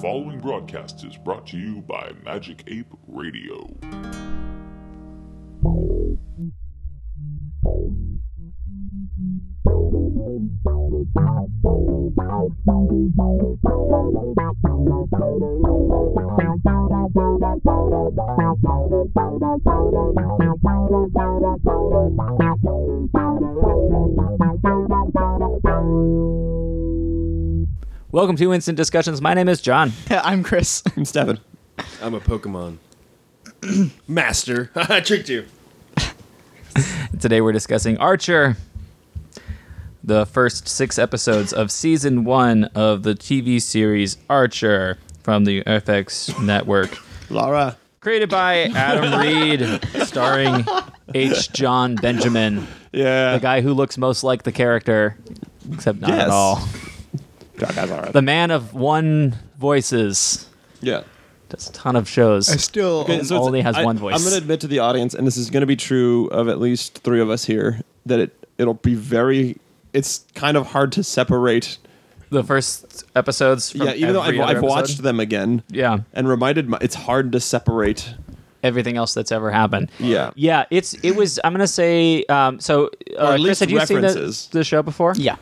following 0.00 0.38
broadcast 0.38 1.04
is 1.04 1.16
brought 1.16 1.44
to 1.44 1.58
you 1.58 1.82
by 1.82 2.12
Magic 2.24 2.62
Ape 2.68 2.86
Radio. 3.08 3.68
Welcome 28.10 28.36
to 28.36 28.52
Instant 28.52 28.76
Discussions. 28.76 29.20
My 29.20 29.34
name 29.34 29.48
is 29.48 29.60
John. 29.60 29.92
I'm 30.10 30.42
Chris. 30.42 30.82
I'm 30.96 31.04
Steven. 31.04 31.38
I'm 32.02 32.14
a 32.14 32.20
Pokemon 32.20 32.78
master. 34.08 34.70
I 34.74 35.00
tricked 35.00 35.28
you. 35.28 35.44
Today 37.20 37.40
we're 37.40 37.52
discussing 37.52 37.98
Archer, 37.98 38.56
the 40.04 40.24
first 40.26 40.68
six 40.68 40.98
episodes 40.98 41.52
of 41.52 41.70
season 41.72 42.24
one 42.24 42.64
of 42.74 43.02
the 43.02 43.14
TV 43.14 43.60
series 43.60 44.16
Archer 44.30 44.96
from 45.22 45.44
the 45.44 45.62
FX 45.64 46.40
network. 46.42 46.96
Laura. 47.30 47.76
Created 48.00 48.30
by 48.30 48.62
Adam 48.74 49.20
Reed, 49.20 49.80
starring 50.06 50.64
H. 51.14 51.52
Jon 51.52 51.96
Benjamin, 51.96 52.64
Yeah. 52.92 53.32
the 53.34 53.40
guy 53.40 53.60
who 53.60 53.74
looks 53.74 53.98
most 53.98 54.22
like 54.22 54.44
the 54.44 54.52
character, 54.52 55.16
except 55.72 55.98
not 56.00 56.12
at 56.12 56.28
all. 56.30 56.62
God, 57.58 57.70
that's 57.70 57.90
all 57.90 58.00
right. 58.00 58.12
The 58.12 58.22
man 58.22 58.50
of 58.50 58.74
one 58.74 59.34
voices. 59.58 60.48
yeah. 60.80 61.02
Does 61.50 61.70
a 61.70 61.72
ton 61.72 61.96
of 61.96 62.06
shows. 62.06 62.50
I 62.50 62.56
still. 62.56 63.00
Okay, 63.00 63.22
so 63.22 63.36
it's- 63.36 63.46
only 63.46 63.62
has 63.62 63.74
I- 63.74 63.82
one 63.84 63.96
voice. 63.96 64.14
I'm 64.14 64.20
going 64.20 64.32
to 64.32 64.38
admit 64.38 64.60
to 64.60 64.66
the 64.66 64.80
audience, 64.80 65.14
and 65.14 65.26
this 65.26 65.38
is 65.38 65.48
going 65.48 65.62
to 65.62 65.66
be 65.66 65.76
true 65.76 66.26
of 66.26 66.46
at 66.48 66.60
least 66.60 66.98
three 66.98 67.22
of 67.22 67.30
us 67.30 67.46
here, 67.46 67.80
that 68.04 68.20
it 68.20 68.46
it'll 68.58 68.74
be 68.74 68.94
very. 68.94 69.56
It's 69.94 70.26
kind 70.34 70.58
of 70.58 70.66
hard 70.66 70.92
to 70.92 71.02
separate. 71.02 71.78
the 72.28 72.44
first 72.44 73.02
episodes. 73.16 73.70
From 73.72 73.80
yeah, 73.86 73.94
even 73.94 74.12
though 74.12 74.20
I've, 74.20 74.28
every 74.34 74.40
other 74.42 74.56
I've 74.58 74.62
watched 74.62 75.02
them 75.02 75.18
again 75.20 75.62
Yeah, 75.70 76.00
and 76.12 76.28
reminded, 76.28 76.68
my, 76.68 76.76
it's 76.82 76.94
hard 76.94 77.32
to 77.32 77.40
separate. 77.40 78.14
everything 78.62 78.98
else 78.98 79.14
that's 79.14 79.32
ever 79.32 79.50
happened. 79.50 79.90
Yeah. 79.98 80.32
Yeah, 80.34 80.66
it's 80.70 80.92
it 81.02 81.12
was. 81.16 81.40
I'm 81.42 81.54
gonna 81.54 81.66
say. 81.66 82.24
Um, 82.24 82.60
so, 82.60 82.90
uh, 83.18 83.22
Or 83.22 83.24
at 83.24 83.28
Chris, 83.30 83.40
least 83.40 83.60
had 83.60 83.70
you 83.70 83.80
seen 83.86 83.96
the, 84.02 84.08
references. 84.08 84.48
the 84.48 84.64
show 84.64 84.82
before? 84.82 85.14
yeah. 85.16 85.36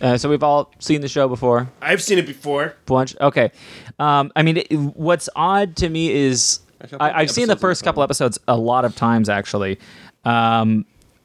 Uh, 0.00 0.16
so 0.18 0.28
we've 0.28 0.42
all 0.42 0.72
seen 0.78 1.00
the 1.00 1.08
show 1.08 1.28
before. 1.28 1.68
I've 1.82 2.02
seen 2.02 2.18
it 2.18 2.26
before. 2.26 2.74
Bunch. 2.86 3.16
Okay. 3.20 3.50
Um, 3.98 4.32
I 4.36 4.42
mean, 4.42 4.58
it, 4.58 4.72
what's 4.72 5.28
odd 5.36 5.76
to 5.76 5.88
me 5.88 6.10
is 6.10 6.60
I, 6.80 6.84
I 6.84 6.88
think 6.88 6.98
the 7.00 7.16
I've 7.18 7.30
seen 7.30 7.48
the 7.48 7.56
first 7.56 7.82
couple 7.84 8.02
episodes 8.02 8.38
a 8.48 8.56
lot 8.56 8.84
of 8.84 8.94
times 8.94 9.28
actually. 9.28 9.78
Um, 10.24 10.84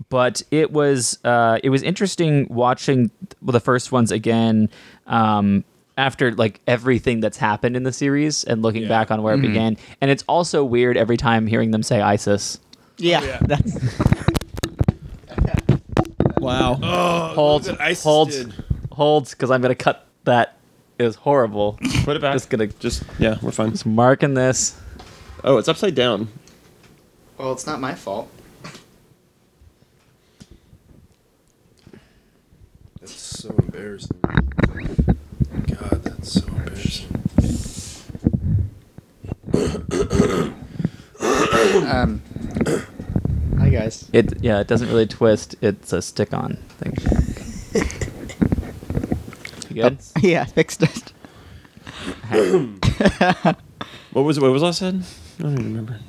but 0.10 0.42
it 0.52 0.72
was 0.72 1.20
uh, 1.24 1.60
it 1.64 1.70
was 1.70 1.82
interesting 1.84 2.48
watching 2.50 3.10
the 3.42 3.60
first 3.60 3.92
ones 3.92 4.12
again 4.12 4.70
um, 5.08 5.64
after 5.98 6.32
like 6.34 6.60
everything 6.68 7.20
that's 7.20 7.38
happened 7.38 7.76
in 7.76 7.84
the 7.84 7.94
series 7.94 8.44
and 8.44 8.62
looking 8.62 8.84
Yeah. 8.84 8.88
back 8.90 9.12
on 9.12 9.22
where 9.24 9.34
it 9.36 9.42
began. 9.42 9.78
And 10.02 10.10
it's 10.12 10.24
also 10.28 10.64
weird 10.64 10.98
every 10.98 11.18
time 11.18 11.48
hearing 11.48 11.72
them 11.72 11.84
say 11.84 12.02
ISIS. 12.02 12.60
Yeah. 12.98 13.24
yeah. 13.24 13.38
That's, 13.42 13.78
Wow. 16.40 16.74
Hold, 17.36 17.70
ISIS 17.80 18.04
hold, 18.04 18.54
did. 18.94 18.98
hold, 18.98 19.30
because 19.30 19.52
I'm 19.52 19.62
gonna 19.62 19.76
cut 19.76 20.08
that. 20.24 20.58
It 21.00 21.04
was 21.04 21.16
horrible. 21.16 21.80
Put 22.04 22.16
it 22.16 22.22
back. 22.22 22.34
Just 22.34 22.50
gonna 22.50 22.68
Just, 22.68 23.04
yeah, 23.20 23.38
we're 23.42 23.52
fine. 23.52 23.72
just 23.72 23.86
marking 23.86 24.34
this. 24.36 24.80
Oh, 25.44 25.58
it's 25.58 25.68
upside 25.68 25.96
down. 25.96 26.28
well, 27.38 27.52
it's 27.52 27.66
not 27.66 27.80
my 27.80 27.96
fault. 27.96 28.30
That's 33.02 33.14
so 33.14 33.50
embarrassing. 33.60 34.20
God, 34.22 36.04
that's 36.04 36.32
so 36.32 36.48
embarrassing. 36.48 37.10
Um. 41.90 42.22
Hi 43.60 43.70
guys. 43.70 44.10
It 44.14 44.42
yeah, 44.42 44.60
it 44.60 44.68
doesn't 44.68 44.88
really 44.88 45.08
twist. 45.08 45.56
It's 45.62 45.92
a 45.94 46.02
stick-on 46.02 46.58
thing. 46.80 46.96
You 49.76 49.84
good? 49.84 49.98
Yeah, 50.22 50.46
fixed 50.46 50.84
it. 50.84 51.14
What 54.12 54.22
was 54.24 54.40
what 54.40 54.52
was 54.52 54.64
I 54.64 54.72
said? 54.72 55.04
I 55.40 55.44
don't 55.44 55.54
even 55.54 55.66
remember. 55.66 56.00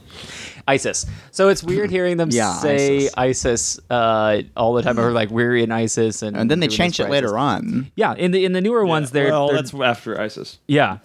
ISIS. 0.67 1.05
So 1.31 1.49
it's 1.51 1.63
weird 1.63 1.91
hearing 1.91 2.17
them 2.17 2.31
Yeah, 2.33 2.55
say 2.55 2.97
ISIS. 3.09 3.15
ISIS, 3.17 3.81
uh, 3.91 4.43
all 4.57 4.73
the 4.75 4.83
time, 4.83 4.99
or 4.99 5.13
like 5.13 5.31
we're 5.31 5.57
in 5.57 5.71
ISIS, 5.73 6.23
and 6.23 6.37
And 6.37 6.51
then 6.51 6.61
they 6.61 6.67
doing 6.67 6.71
this 6.71 6.77
changed 6.77 6.97
for 6.99 7.07
it 7.07 7.11
later 7.11 7.37
on. 7.39 7.91
Yeah, 7.97 8.15
in 8.15 8.31
the 8.31 8.45
in 8.45 8.53
the 8.53 8.61
newer 8.61 8.85
ones, 8.87 9.11
they're, 9.11 9.31
well, 9.31 9.49
they're 9.49 9.57
that's 9.57 9.75
after 9.75 10.19
ISIS. 10.21 10.59
yeah, 10.67 10.99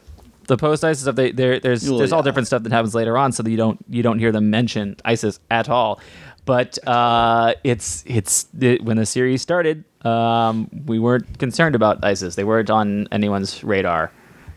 the 0.48 0.58
post 0.58 0.84
ISIS 0.84 1.02
stuff. 1.04 1.16
They 1.16 1.32
there 1.32 1.60
there's 1.60 1.88
Well, 1.90 1.98
there's 1.98 2.14
all 2.14 2.20
yeah. 2.20 2.24
different 2.24 2.48
stuff 2.48 2.64
that 2.64 2.72
happens 2.72 2.96
later 2.96 3.18
on, 3.18 3.32
so 3.32 3.44
that 3.44 3.50
you 3.52 3.58
don't 3.58 3.84
you 3.90 4.02
don't 4.04 4.20
hear 4.20 4.32
them 4.32 4.50
mention 4.50 4.96
ISIS 5.04 5.40
at 5.52 5.68
all. 5.70 6.00
But 6.50 6.80
uh, 6.88 7.54
it's 7.64 8.04
it's 8.08 8.48
it, 8.60 8.84
when 8.84 8.98
the 8.98 9.06
series 9.06 9.40
started, 9.40 9.84
um, 10.04 10.68
we 10.88 10.98
weren't 10.98 11.38
concerned 11.38 11.76
about 11.76 12.04
ISIS. 12.04 12.34
They 12.34 12.44
weren't 12.44 12.72
on 12.72 13.08
anyone's 13.12 13.64
radar. 13.64 14.12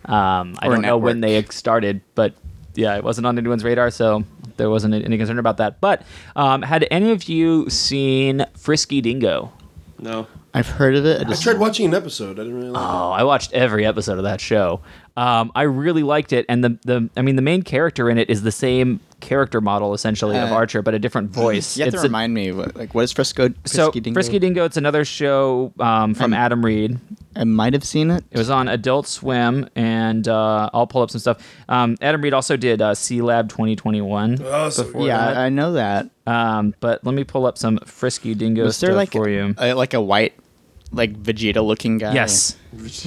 Um, 0.07 0.57
I 0.61 0.69
don't 0.69 0.81
know 0.81 0.97
when 0.97 1.21
they 1.21 1.43
started, 1.51 2.01
but 2.15 2.33
yeah, 2.75 2.97
it 2.97 3.05
wasn't 3.05 3.27
on 3.27 3.37
anyone's 3.37 3.63
radar, 3.63 3.91
so 3.91 4.25
there 4.57 4.71
wasn't 4.71 4.95
any 4.95 5.19
concern 5.19 5.39
about 5.39 5.59
that. 5.59 5.83
But 5.83 6.01
um, 6.35 6.63
had 6.63 6.89
any 6.91 7.11
of 7.11 7.25
you 7.25 7.69
seen 7.69 8.47
Frisky 8.57 9.03
Dingo? 9.03 9.53
No. 9.99 10.27
I've 10.55 10.69
heard 10.69 10.97
of 10.97 11.05
it. 11.05 11.27
I 11.27 11.31
I 11.31 11.35
tried 11.35 11.59
watching 11.59 11.85
an 11.85 11.95
episode. 11.95 12.39
I 12.41 12.45
didn't 12.45 12.57
really 12.57 12.71
like 12.71 12.83
Oh, 12.83 13.11
I 13.11 13.23
watched 13.23 13.53
every 13.53 13.85
episode 13.85 14.17
of 14.17 14.25
that 14.25 14.41
show. 14.41 14.81
Um, 15.15 15.53
I 15.55 15.63
really 15.63 16.03
liked 16.03 16.33
it, 16.33 16.47
and 16.49 16.65
the 16.65 16.79
the 16.87 17.11
I 17.19 17.23
mean 17.23 17.37
the 17.37 17.43
main 17.43 17.63
character 17.63 18.09
in 18.09 18.17
it 18.17 18.31
is 18.31 18.43
the 18.43 18.53
same 18.53 19.01
character 19.23 19.61
model 19.63 19.95
essentially 19.95 20.37
of 20.37 20.51
Uh, 20.51 20.55
Archer, 20.55 20.83
but 20.83 20.93
a 20.93 20.99
different 20.99 21.31
voice. 21.31 21.77
you 21.79 21.85
have 21.85 21.95
It's 21.95 22.03
to 22.03 22.07
a- 22.07 22.11
remind 22.11 22.35
me, 22.35 22.53
what, 22.53 22.77
like, 22.77 22.95
what 22.95 23.05
is 23.05 23.13
Frisco? 23.13 23.49
Frisky 23.65 23.69
so 23.69 23.91
Dingo? 23.93 24.13
Frisky 24.13 24.39
Dingo. 24.39 24.65
It's 24.67 24.77
another 24.77 25.05
show 25.07 25.73
um, 25.81 26.13
from 26.15 26.35
I'm- 26.35 26.43
Adam 26.45 26.63
Reed. 26.65 26.99
I 27.35 27.45
might 27.45 27.73
have 27.73 27.83
seen 27.85 28.11
it. 28.11 28.25
It 28.31 28.37
was 28.37 28.51
on 28.51 28.69
Adult 28.69 29.07
Swim, 29.07 29.67
and 29.75 30.29
uh, 30.29 30.69
I'll 30.75 30.87
pull 30.87 31.01
up 31.01 31.11
some 31.11 31.19
stuff. 31.21 31.39
Um, 31.67 31.97
Adam 32.03 32.21
Reed 32.21 32.35
also 32.35 32.59
did 32.59 32.83
uh, 32.83 32.93
Sealab 32.93 33.49
2021. 33.49 34.39
Oh, 34.45 34.67
before 34.77 35.07
yeah, 35.07 35.17
that. 35.17 35.37
I 35.39 35.49
know 35.49 35.73
that. 35.73 36.11
Um, 36.27 36.75
but 36.81 37.03
let 37.07 37.15
me 37.15 37.25
pull 37.25 37.47
up 37.47 37.57
some 37.57 37.79
Frisky 37.87 38.35
Dingo 38.35 38.65
Was 38.65 38.79
there 38.81 38.91
stuff 38.91 38.97
like 38.97 39.13
for 39.13 39.31
you. 39.31 39.55
a, 39.57 39.73
like 39.73 39.95
a 39.95 40.01
white, 40.01 40.35
like 40.93 41.13
Vegeta 41.23 41.65
looking 41.65 41.99
guy? 41.99 42.13
yes. 42.15 42.57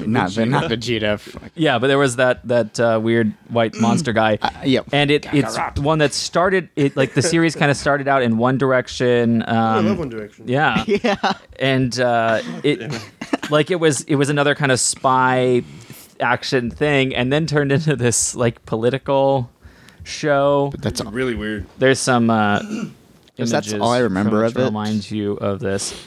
Not 0.05 0.37
not 0.37 0.69
Vegeta. 0.69 1.19
Yeah, 1.55 1.79
but 1.79 1.87
there 1.87 1.97
was 1.97 2.17
that 2.17 2.47
that 2.47 2.79
uh, 2.79 2.99
weird 3.01 3.33
white 3.49 3.75
monster 3.75 4.13
guy. 4.13 4.37
Uh, 4.41 4.49
yep. 4.63 4.85
And 4.91 5.09
it, 5.09 5.25
it's 5.33 5.57
one 5.79 5.97
that 5.99 6.13
started 6.13 6.69
it 6.75 6.95
like 6.95 7.13
the 7.13 7.21
series 7.23 7.55
kind 7.55 7.71
of 7.71 7.77
started 7.77 8.07
out 8.07 8.21
in 8.21 8.37
one 8.37 8.57
direction. 8.59 9.43
Oh, 9.47 9.51
I 9.51 9.77
Um, 9.79 9.87
love 9.87 9.99
One 9.99 10.09
Direction. 10.09 10.47
yeah, 10.47 10.83
yeah. 10.87 11.33
and 11.59 11.99
uh, 11.99 12.41
it 12.63 12.91
like 13.49 13.71
it 13.71 13.79
was 13.79 14.01
it 14.01 14.15
was 14.15 14.29
another 14.29 14.53
kind 14.55 14.71
of 14.71 14.79
spy 14.79 15.63
action 16.19 16.69
thing, 16.69 17.15
and 17.15 17.33
then 17.33 17.47
turned 17.47 17.71
into 17.71 17.95
this 17.95 18.35
like 18.35 18.63
political 18.65 19.49
show. 20.03 20.71
That's 20.77 21.03
really 21.03 21.33
weird. 21.35 21.65
There's 21.79 21.99
some 21.99 22.29
uh, 22.29 22.59
Because 23.35 23.49
that's 23.49 23.73
all 23.73 23.89
I 23.89 23.99
remember 23.99 24.47
from 24.49 24.61
of 24.61 24.63
it. 24.63 24.65
Reminds 24.65 25.11
you 25.11 25.33
of 25.33 25.59
this, 25.59 25.99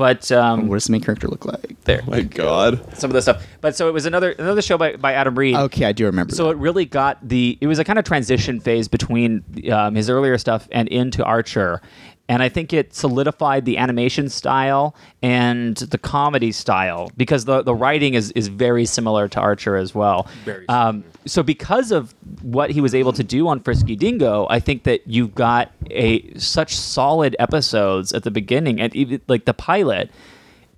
but 0.00 0.32
um, 0.32 0.66
what 0.66 0.76
does 0.76 0.86
the 0.86 0.92
main 0.92 1.02
character 1.02 1.28
look 1.28 1.44
like? 1.44 1.76
there 1.84 2.00
My 2.06 2.22
God. 2.22 2.96
some 2.96 3.10
of 3.10 3.12
the 3.14 3.20
stuff. 3.20 3.46
But 3.60 3.76
so 3.76 3.86
it 3.86 3.92
was 3.92 4.06
another 4.06 4.32
another 4.32 4.62
show 4.62 4.78
by, 4.78 4.96
by 4.96 5.12
Adam 5.12 5.38
Reed. 5.38 5.54
Okay, 5.54 5.84
I 5.84 5.92
do 5.92 6.06
remember. 6.06 6.34
So 6.34 6.44
that. 6.44 6.52
it 6.52 6.56
really 6.56 6.86
got 6.86 7.18
the. 7.28 7.58
It 7.60 7.66
was 7.66 7.78
a 7.78 7.84
kind 7.84 7.98
of 7.98 8.06
transition 8.06 8.60
phase 8.60 8.88
between 8.88 9.44
um, 9.70 9.94
his 9.94 10.08
earlier 10.08 10.38
stuff 10.38 10.66
and 10.72 10.88
into 10.88 11.22
Archer, 11.22 11.82
and 12.30 12.44
I 12.44 12.48
think 12.48 12.72
it 12.72 12.94
solidified 12.94 13.64
the 13.64 13.76
animation 13.76 14.28
style 14.28 14.94
and 15.20 15.76
the 15.76 15.98
comedy 15.98 16.52
style 16.52 17.10
because 17.16 17.44
the 17.44 17.62
the 17.62 17.74
writing 17.74 18.14
is 18.14 18.30
is 18.32 18.46
very 18.46 18.86
similar 18.86 19.26
to 19.26 19.40
Archer 19.40 19.76
as 19.76 19.96
well. 19.96 20.28
Very 20.44 20.66
Um, 20.68 21.02
so 21.26 21.42
because 21.42 21.90
of 21.90 22.14
what 22.42 22.70
he 22.70 22.80
was 22.80 22.94
able 22.94 23.12
to 23.14 23.24
do 23.24 23.48
on 23.48 23.58
Frisky 23.58 23.96
Dingo, 23.96 24.46
I 24.48 24.60
think 24.60 24.84
that 24.84 25.00
you've 25.08 25.34
got 25.34 25.72
a 25.90 26.32
such 26.38 26.76
solid 26.76 27.34
episodes 27.40 28.12
at 28.12 28.22
the 28.22 28.30
beginning, 28.30 28.80
and 28.80 28.94
even 28.94 29.20
like 29.26 29.44
the 29.44 29.54
pilot 29.54 30.08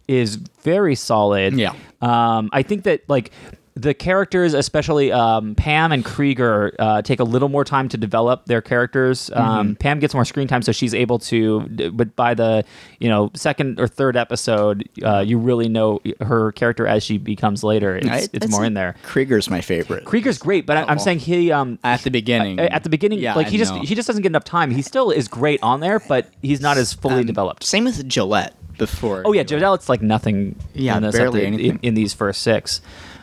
is 0.08 0.36
very 0.62 0.94
solid. 0.94 1.52
Yeah. 1.52 1.74
Um, 2.00 2.48
I 2.54 2.62
think 2.62 2.84
that 2.84 3.06
like 3.08 3.30
the 3.74 3.94
characters, 3.94 4.52
especially 4.54 5.10
um, 5.12 5.54
Pam 5.54 5.92
and 5.92 6.04
Krieger, 6.04 6.74
uh, 6.78 7.00
take 7.02 7.20
a 7.20 7.24
little 7.24 7.48
more 7.48 7.64
time 7.64 7.88
to 7.88 7.96
develop 7.96 8.44
their 8.46 8.60
characters. 8.60 9.30
Mm-hmm. 9.30 9.40
Um, 9.40 9.76
Pam 9.76 9.98
gets 9.98 10.12
more 10.12 10.24
screen 10.26 10.46
time, 10.46 10.60
so 10.62 10.72
she's 10.72 10.92
able 10.94 11.18
to. 11.20 11.60
But 11.92 12.14
by 12.14 12.34
the 12.34 12.64
you 13.00 13.08
know 13.08 13.30
second 13.34 13.80
or 13.80 13.88
third 13.88 14.16
episode, 14.16 14.88
uh, 15.02 15.20
you 15.20 15.38
really 15.38 15.68
know 15.68 16.00
her 16.20 16.52
character 16.52 16.86
as 16.86 17.02
she 17.02 17.16
becomes 17.18 17.64
later. 17.64 17.96
It's, 17.96 18.06
I- 18.08 18.28
it's 18.32 18.48
more 18.50 18.64
in 18.64 18.74
there. 18.74 18.94
Krieger's 19.04 19.48
my 19.48 19.60
favorite. 19.62 20.04
Krieger's 20.04 20.38
great, 20.38 20.66
but 20.66 20.76
I, 20.76 20.82
I'm 20.82 20.98
Oh. 20.98 21.02
saying 21.02 21.20
he 21.20 21.50
um 21.52 21.78
At 21.82 22.02
the 22.02 22.10
beginning. 22.10 22.58
a- 22.60 22.64
at 22.64 22.82
the 22.84 22.90
beginning, 22.90 23.20
Yeah, 23.20 23.34
like 23.34 23.46
I 23.46 23.50
he 23.50 23.58
just 23.58 23.74
know. 23.74 23.80
he 23.80 23.94
just 23.94 24.06
doesn't 24.06 24.22
get 24.22 24.30
enough 24.30 24.44
time. 24.44 24.70
He 24.70 24.82
still 24.82 25.10
is 25.10 25.28
great 25.28 25.62
on 25.62 25.80
there, 25.80 25.98
but 25.98 26.28
he's 26.42 26.60
not 26.60 26.76
as 26.76 26.92
fully 26.92 27.20
Um, 27.20 27.26
developed. 27.26 27.64
Same 27.64 27.84
with 27.84 28.06
Gillette 28.08 28.54
before. 28.78 29.22
Oh 29.24 29.32
yeah, 29.32 29.42
Jodel's 29.44 29.88
like 29.88 30.02
nothing. 30.02 30.56
Yeah, 30.74 30.96
in, 30.98 31.02
this 31.02 31.16
barely 31.16 31.44
in, 31.46 31.54
anything. 31.54 31.78
in 31.82 31.94
these 31.94 32.12
first 32.14 32.42
six. 32.42 32.80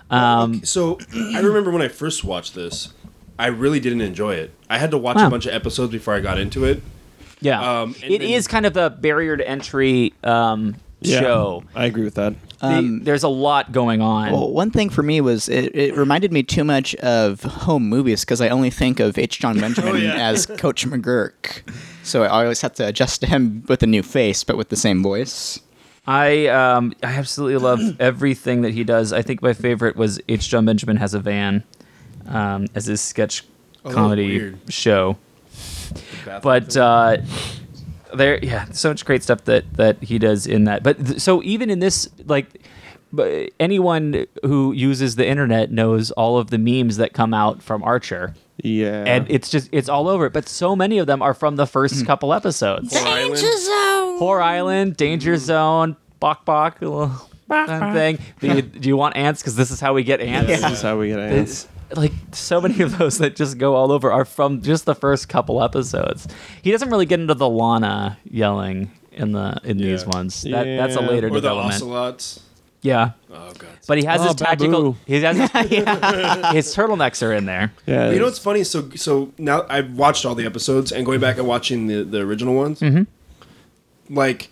Um, 0.09 0.63
so 0.63 0.97
I 1.15 1.39
remember 1.39 1.71
when 1.71 1.81
I 1.81 1.87
first 1.87 2.23
watched 2.23 2.55
this, 2.55 2.93
I 3.37 3.47
really 3.47 3.79
didn't 3.79 4.01
enjoy 4.01 4.35
it. 4.35 4.51
I 4.69 4.77
had 4.77 4.91
to 4.91 4.97
watch 4.97 5.17
Wow. 5.17 5.27
a 5.27 5.29
bunch 5.29 5.45
of 5.45 5.53
episodes 5.53 5.91
before 5.91 6.13
I 6.15 6.19
got 6.19 6.37
into 6.39 6.65
it. 6.65 6.81
Yeah, 7.41 7.81
Um, 7.81 7.95
and 8.03 8.11
it 8.11 8.21
is 8.21 8.45
then- 8.47 8.51
kind 8.51 8.65
of 8.65 8.75
a 8.75 8.89
barrier 8.89 9.37
to 9.37 9.47
entry 9.47 10.13
um, 10.25 10.75
Yeah, 10.99 11.21
show. 11.21 11.63
I 11.73 11.85
agree 11.85 12.03
with 12.03 12.15
that. 12.15 12.33
The- 12.59 12.67
Um, 12.67 13.03
there's 13.05 13.23
a 13.23 13.29
lot 13.29 13.71
going 13.71 14.01
on. 14.01 14.33
Well, 14.33 14.51
one 14.51 14.69
thing 14.71 14.89
for 14.89 15.01
me 15.01 15.21
was 15.21 15.47
it, 15.47 15.73
it 15.73 15.95
reminded 15.95 16.33
me 16.33 16.43
too 16.43 16.65
much 16.65 16.93
of 16.95 17.41
home 17.43 17.87
movies 17.87 18.25
because 18.25 18.41
I 18.41 18.49
only 18.49 18.69
think 18.69 18.99
of 18.99 19.17
H. 19.17 19.39
Jon 19.39 19.57
Benjamin 19.61 19.93
Oh, 19.93 19.95
yeah. 19.95 20.15
as 20.29 20.45
Coach 20.57 20.85
McGuirk. 20.85 21.61
So 22.03 22.23
I 22.23 22.43
always 22.43 22.59
have 22.59 22.73
to 22.73 22.85
adjust 22.87 23.21
to 23.21 23.27
him 23.27 23.63
with 23.69 23.81
a 23.83 23.87
new 23.87 24.03
face, 24.03 24.43
but 24.43 24.57
with 24.57 24.67
the 24.67 24.75
same 24.75 25.01
voice. 25.01 25.61
I 26.09 26.47
um, 26.47 26.93
I 27.03 27.07
absolutely 27.13 27.57
love 27.57 27.79
everything 28.01 28.61
that 28.63 28.73
he 28.73 28.83
does. 28.83 29.13
I 29.13 29.21
think 29.21 29.41
my 29.41 29.53
favorite 29.53 29.95
was 29.95 30.19
H. 30.27 30.49
Jon 30.49 30.65
Benjamin 30.65 30.97
has 30.97 31.13
a 31.13 31.19
van 31.19 31.63
um, 32.27 32.65
as 32.75 32.85
his 32.87 32.99
sketch 33.01 33.45
Oh, 33.85 33.91
comedy 33.93 34.53
show. 34.67 35.17
But 36.43 36.75
uh, 36.75 37.17
there, 38.13 38.39
yeah, 38.43 38.65
so 38.71 38.89
much 38.89 39.05
great 39.05 39.23
stuff 39.23 39.45
that 39.45 39.71
that 39.75 40.01
he 40.03 40.19
does 40.19 40.47
in 40.47 40.65
that. 40.65 40.83
But 40.83 41.05
th- 41.05 41.19
so 41.21 41.41
even 41.43 41.69
in 41.69 41.79
this, 41.79 42.09
like. 42.25 42.61
But 43.11 43.49
anyone 43.59 44.27
who 44.43 44.71
uses 44.71 45.15
the 45.15 45.25
internet 45.27 45.71
knows 45.71 46.11
all 46.11 46.37
of 46.37 46.51
the 46.51 46.59
memes 46.59 46.97
that 46.97 47.11
come 47.11 47.33
out 47.33 47.63
from 47.63 47.81
Archer, 47.81 48.35
Yeah. 48.61 49.03
and 49.03 49.25
it's 49.31 49.49
just 49.49 49.67
it's 49.71 49.89
all 49.89 50.07
over 50.07 50.27
it. 50.27 50.33
But 50.33 50.47
so 50.47 50.75
many 50.75 50.99
of 50.99 51.07
them 51.07 51.23
are 51.23 51.33
from 51.33 51.55
the 51.55 51.65
first 51.65 52.05
couple 52.05 52.31
episodes. 52.35 52.93
Whore 52.93 53.07
Island. 53.07 53.37
Whore 54.19 54.41
Island, 54.41 54.97
Danger 54.97 55.37
Zone, 55.37 55.95
Bok 56.19 56.45
Bok, 56.45 56.81
little 56.81 57.09
fun 57.47 57.93
thing. 57.93 58.19
Do 58.39 58.47
you, 58.55 58.61
do 58.61 58.89
you 58.89 58.97
want 58.97 59.15
ants? 59.15 59.41
Because 59.41 59.55
this 59.55 59.71
is 59.71 59.79
how 59.79 59.93
we 59.93 60.03
get 60.03 60.19
ants. 60.21 60.47
this 60.61 60.71
is 60.71 60.81
how 60.81 60.97
we 60.99 61.07
get 61.09 61.19
ants. 61.19 61.67
Like 61.95 62.11
so 62.33 62.61
many 62.61 62.81
of 62.81 62.97
those 62.97 63.17
that 63.17 63.35
just 63.35 63.57
go 63.57 63.75
all 63.75 63.91
over 63.91 64.11
are 64.11 64.25
from 64.25 64.61
just 64.61 64.85
the 64.85 64.93
first 64.93 65.27
couple 65.29 65.63
episodes. 65.63 66.27
He 66.61 66.71
doesn't 66.71 66.89
really 66.89 67.07
get 67.07 67.19
into 67.19 67.33
the 67.33 67.49
Lana 67.49 68.17
yelling 68.25 68.91
in 69.11 69.31
the 69.31 69.59
in 69.63 69.77
these 69.77 70.03
Yeah. 70.03 70.09
ones. 70.09 70.43
That, 70.43 70.65
That's 70.65 70.95
a 70.95 71.01
Yeah. 71.01 71.07
later 71.07 71.27
Or 71.27 71.31
the 71.31 71.35
development. 71.41 71.75
ocelots. 71.81 72.41
yeah, 72.83 73.11
Oh 73.33 73.51
god. 73.57 73.69
but 73.87 73.97
he 73.97 74.03
has 74.05 74.21
Oh, 74.21 74.25
his 74.25 74.35
tactical. 74.35 74.93
Babou. 74.93 74.95
He 75.07 75.19
has 75.21 75.35
his, 75.37 75.49
his 76.53 76.75
turtlenecks 76.75 77.25
are 77.25 77.33
in 77.33 77.45
there. 77.45 77.71
Yeah. 77.87 78.05
But 78.07 78.13
you 78.13 78.19
know 78.19 78.25
what's 78.25 78.37
funny? 78.37 78.63
So 78.65 78.89
so 78.95 79.31
now 79.39 79.65
I've 79.67 79.93
watched 79.97 80.25
all 80.27 80.35
the 80.35 80.45
episodes 80.45 80.91
and 80.91 81.05
going 81.07 81.19
back 81.19 81.39
and 81.39 81.47
watching 81.47 81.87
the 81.87 82.03
the 82.03 82.19
original 82.19 82.53
ones. 82.53 82.81
Mm-hmm. 82.81 83.03
Like 84.09 84.49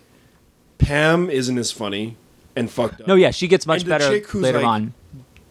Pam 0.78 1.30
isn't 1.30 1.58
as 1.58 1.70
funny 1.72 2.16
and 2.56 2.70
fucked 2.70 3.00
up. 3.00 3.06
No, 3.06 3.14
yeah, 3.14 3.30
she 3.30 3.48
gets 3.48 3.66
much 3.66 3.80
And 3.82 3.86
the 3.86 3.90
better 3.94 4.08
chick 4.08 4.26
who's 4.28 4.42
later 4.42 4.58
like- 4.58 4.66
on. 4.66 4.94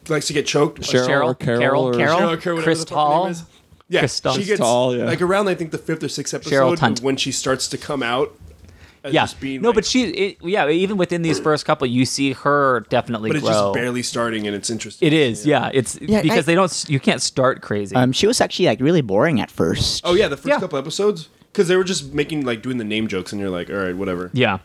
likes 0.09 0.27
to 0.27 0.33
get 0.33 0.45
choked. 0.45 0.81
Cheryl, 0.81 1.07
Cheryl, 1.07 1.25
or 1.25 1.35
Carol, 1.35 1.59
Carol, 1.59 1.83
or 1.89 1.93
Carol, 1.93 2.17
Cheryl, 2.37 2.41
Carol, 2.41 2.57
whatever 2.57 2.57
the 2.57 2.57
fuck 2.57 2.57
her 2.57 2.63
Crystal? 2.63 3.23
name 3.23 3.31
is. 3.31 3.43
Yeah, 3.89 3.99
Crystal. 4.01 4.31
she 4.33 4.37
gets 4.39 4.47
Crystal, 4.49 4.97
yeah. 4.97 5.05
like 5.05 5.21
around 5.21 5.47
I 5.47 5.55
think 5.55 5.71
the 5.71 5.77
fifth 5.77 6.03
or 6.03 6.09
sixth 6.09 6.33
Cheryl 6.33 6.71
episode 6.73 6.77
Tunt. 6.77 7.01
when 7.01 7.17
she 7.17 7.31
starts 7.31 7.67
to 7.69 7.77
come 7.77 8.01
out. 8.03 8.33
As 9.03 9.13
Yeah, 9.13 9.23
just 9.23 9.39
being 9.39 9.61
no, 9.61 9.69
like- 9.69 9.75
but 9.75 9.85
she, 9.85 10.03
it, 10.05 10.37
yeah, 10.41 10.67
even 10.69 10.97
within 10.97 11.21
these 11.21 11.39
first 11.39 11.65
couple, 11.65 11.87
you 11.87 12.05
see 12.05 12.33
her 12.33 12.81
definitely 12.89 13.29
but 13.29 13.37
it's 13.37 13.45
grow. 13.45 13.53
just 13.53 13.73
barely 13.75 14.01
starting 14.03 14.47
and 14.47 14.55
it's 14.55 14.69
interesting. 14.69 15.05
It 15.07 15.13
is, 15.13 15.45
yeah. 15.45 15.69
It's 15.73 15.97
Yeah, 16.01 16.21
because 16.21 16.39
I- 16.39 16.41
they 16.41 16.55
don't. 16.55 16.85
You 16.89 16.99
can't 16.99 17.21
start 17.21 17.61
crazy. 17.61 17.95
Um, 17.95 18.11
she 18.11 18.27
was 18.27 18.41
actually 18.41 18.65
like 18.65 18.81
really 18.81 19.01
boring 19.01 19.39
at 19.39 19.51
first. 19.51 20.01
Oh 20.03 20.15
yeah, 20.15 20.27
the 20.27 20.35
first 20.35 20.47
Yeah. 20.47 20.59
couple 20.59 20.79
episodes 20.79 21.29
because 21.57 21.67
they 21.67 21.75
were 21.75 21.83
just 21.83 22.13
making 22.13 22.45
like 22.45 22.61
doing 22.61 22.77
the 22.77 22.83
name 22.83 23.07
jokes 23.07 23.31
and 23.31 23.41
you're 23.41 23.49
like, 23.49 23.67
all 23.71 23.77
right, 23.77 23.95
whatever. 23.97 24.29
yeah, 24.31 24.59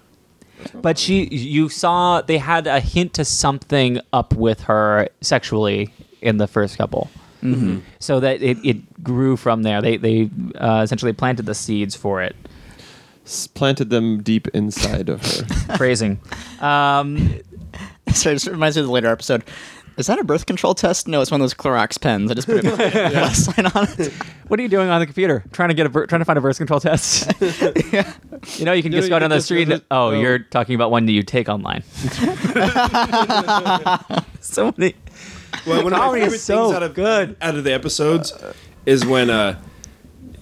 but 0.75 0.99
she, 0.99 1.25
you 1.25 1.71
saw 1.71 2.21
they 2.21 2.37
had 2.37 2.67
a 2.67 2.81
hint 2.81 3.15
to 3.15 3.25
something 3.25 3.99
up 4.13 4.35
with 4.35 4.61
her 4.65 5.09
sexually 5.23 5.91
in 6.21 6.37
the 6.37 6.47
first 6.47 6.77
couple. 6.77 7.11
Mm-hmm. 7.43 7.79
So 7.99 8.21
that 8.21 8.43
it, 8.43 8.59
it 8.63 9.03
grew 9.03 9.39
from 9.39 9.63
there. 9.63 9.81
They 9.81 9.97
they 9.97 10.29
uh, 10.57 10.83
essentially 10.85 11.15
planted 11.15 11.47
the 11.47 11.55
seeds 11.55 11.97
for 11.97 12.21
it. 12.21 12.37
S- 13.25 13.47
planted 13.47 13.89
them 13.89 14.23
deep 14.23 14.49
inside 14.49 15.09
of 15.09 15.23
her. 15.23 15.77
Phrasing. 15.79 16.21
Um, 16.61 17.41
So 18.15 18.31
it 18.31 18.35
just 18.35 18.47
reminds 18.47 18.77
me 18.77 18.81
of 18.81 18.89
the 18.89 18.93
later 18.93 19.09
episode. 19.09 19.43
Is 19.99 20.07
that 20.07 20.19
a 20.19 20.25
birth 20.25 20.47
control 20.47 20.75
test? 20.75 21.07
No, 21.07 21.21
it's 21.21 21.31
one 21.31 21.41
of 21.41 21.45
those 21.45 21.55
Clorox 21.55 22.01
pens. 22.01 22.31
I 22.31 22.35
just 22.35 22.49
put 22.49 22.65
a 22.65 22.71
plus 22.71 23.45
sign 23.45 23.67
on 23.67 23.87
it. 23.99 24.13
what 24.49 24.59
are 24.59 24.63
you 24.63 24.69
doing 24.69 24.89
on 24.89 25.01
the 25.01 25.07
computer? 25.07 25.45
Trying 25.53 25.69
to 25.69 25.75
get 25.75 25.87
a 25.87 25.91
bir- 25.91 26.07
trying 26.07 26.21
to 26.21 26.25
find 26.25 26.39
a 26.39 26.41
birth 26.41 26.59
control 26.59 26.81
test. 26.81 27.31
You 28.59 28.65
know, 28.65 28.73
you 28.73 28.83
can 28.83 28.91
You 28.91 28.99
just 28.99 29.09
know, 29.09 29.17
go 29.17 29.19
down 29.21 29.31
the 29.31 29.37
this- 29.37 29.45
street. 29.45 29.71
And, 29.71 29.83
oh, 29.91 30.09
oh. 30.09 30.21
you're 30.21 30.41
talking 30.41 30.75
about 30.75 30.91
one 30.91 31.07
that 31.07 31.13
you 31.13 31.23
take 31.23 31.49
online. 31.49 31.83
so 34.41 34.75
many. 34.77 34.95
Well, 35.67 35.85
one 35.85 35.93
of 35.93 35.99
my 36.01 36.21
favorite 36.21 36.41
so 36.41 36.65
things 36.65 36.77
out 36.77 36.83
of 36.83 36.95
good. 36.95 37.37
out 37.41 37.55
of 37.57 37.63
the 37.63 37.73
episodes 37.73 38.33
is 38.85 39.07
when 39.07 39.31
uh, 39.31 39.61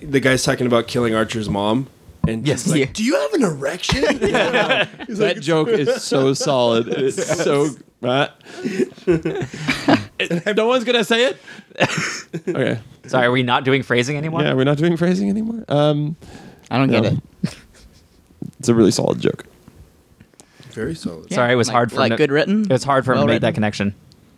the 0.03 0.19
guy's 0.21 0.45
talking 0.45 0.67
about 0.67 0.87
killing 0.89 1.15
Archer's 1.15 1.51
mom. 1.51 1.89
And 2.31 2.47
Yes. 2.47 2.67
yes, 2.67 2.73
like, 2.73 2.81
Yeah. 2.81 2.87
do 2.93 3.05
you 3.05 3.15
have 3.21 3.33
an 3.35 3.43
erection? 3.45 4.01
that 4.19 5.39
joke 5.41 5.69
is 5.69 6.03
so 6.03 6.33
solid. 6.35 6.89
It's 6.89 7.43
so. 7.43 7.69
Uh, 8.03 8.29
no 10.57 10.67
one's 10.67 10.85
gonna 10.85 11.05
say 11.05 11.27
it. 11.27 11.37
okay. 12.49 12.81
Sorry, 13.07 13.27
are 13.27 13.31
we 13.31 13.43
not 13.43 13.65
doing 13.65 13.83
phrasing 13.83 14.17
anymore? 14.17 14.43
Yeah, 14.43 14.55
we're 14.55 14.65
not 14.65 14.79
doing 14.79 14.97
phrasing 14.97 15.29
anymore. 15.29 15.65
Um, 15.69 16.17
I 16.71 16.79
don't 16.79 16.91
get 16.91 17.05
it. 17.05 17.19
it's 18.59 18.69
a 18.69 18.75
really 18.75 18.91
solid 18.91 19.21
joke. 19.21 19.45
Very 20.73 20.95
solid. 20.95 21.33
Sorry, 21.33 21.53
it 21.53 21.57
was 21.57 21.69
Like- 21.69 21.75
hard 21.75 21.91
for 21.91 21.97
like 21.99 22.13
him 22.13 22.17
to- 22.17 22.23
good 22.23 22.31
written. 22.33 22.63
It 22.63 22.71
was 22.73 22.85
hard 22.85 23.05
for 23.05 23.13
him 23.13 23.19
Well 23.19 23.27
to 23.27 23.33
make 23.35 23.43
that 23.43 23.55
connection. 23.55 23.95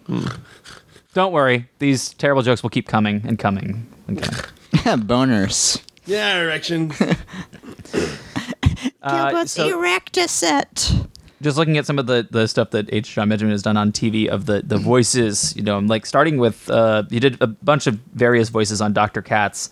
Hmm. 0.07 0.27
Don't 1.15 1.33
worry, 1.33 1.69
these 1.79 2.15
terrible 2.15 2.43
jokes 2.43 2.63
will 2.63 2.71
keep 2.71 2.89
coming 2.89 3.23
and 3.27 3.39
coming 3.39 3.87
and 4.09 4.21
coming. 4.23 5.07
Boners. 5.07 5.81
Yeah, 6.07 6.41
erection. 6.43 6.91
Uh, 9.01 9.45
so 9.47 9.69
Erecticet. 9.69 11.09
just 11.41 11.57
looking 11.57 11.77
at 11.77 11.87
some 11.87 11.99
of 11.99 12.07
the, 12.07 12.27
the 12.31 12.47
stuff 12.47 12.71
that 12.71 12.93
H. 12.93 13.13
Jon 13.15 13.29
Benjamin 13.29 13.51
has 13.53 13.63
done 13.63 13.77
on 13.77 13.91
TV 13.91 14.29
of 14.29 14.47
the, 14.47 14.63
the 14.63 14.79
voices, 14.79 15.55
you 15.57 15.63
know, 15.63 15.77
I'm 15.77 15.89
like 15.89 16.07
starting 16.07 16.39
with 16.39 16.71
uh, 16.71 17.03
he 17.11 17.19
did 17.19 17.41
a 17.43 17.49
bunch 17.49 17.87
of 17.89 17.95
various 18.15 18.49
voices 18.49 18.81
on 18.81 18.93
Dr. 18.93 19.21
Katz. 19.23 19.71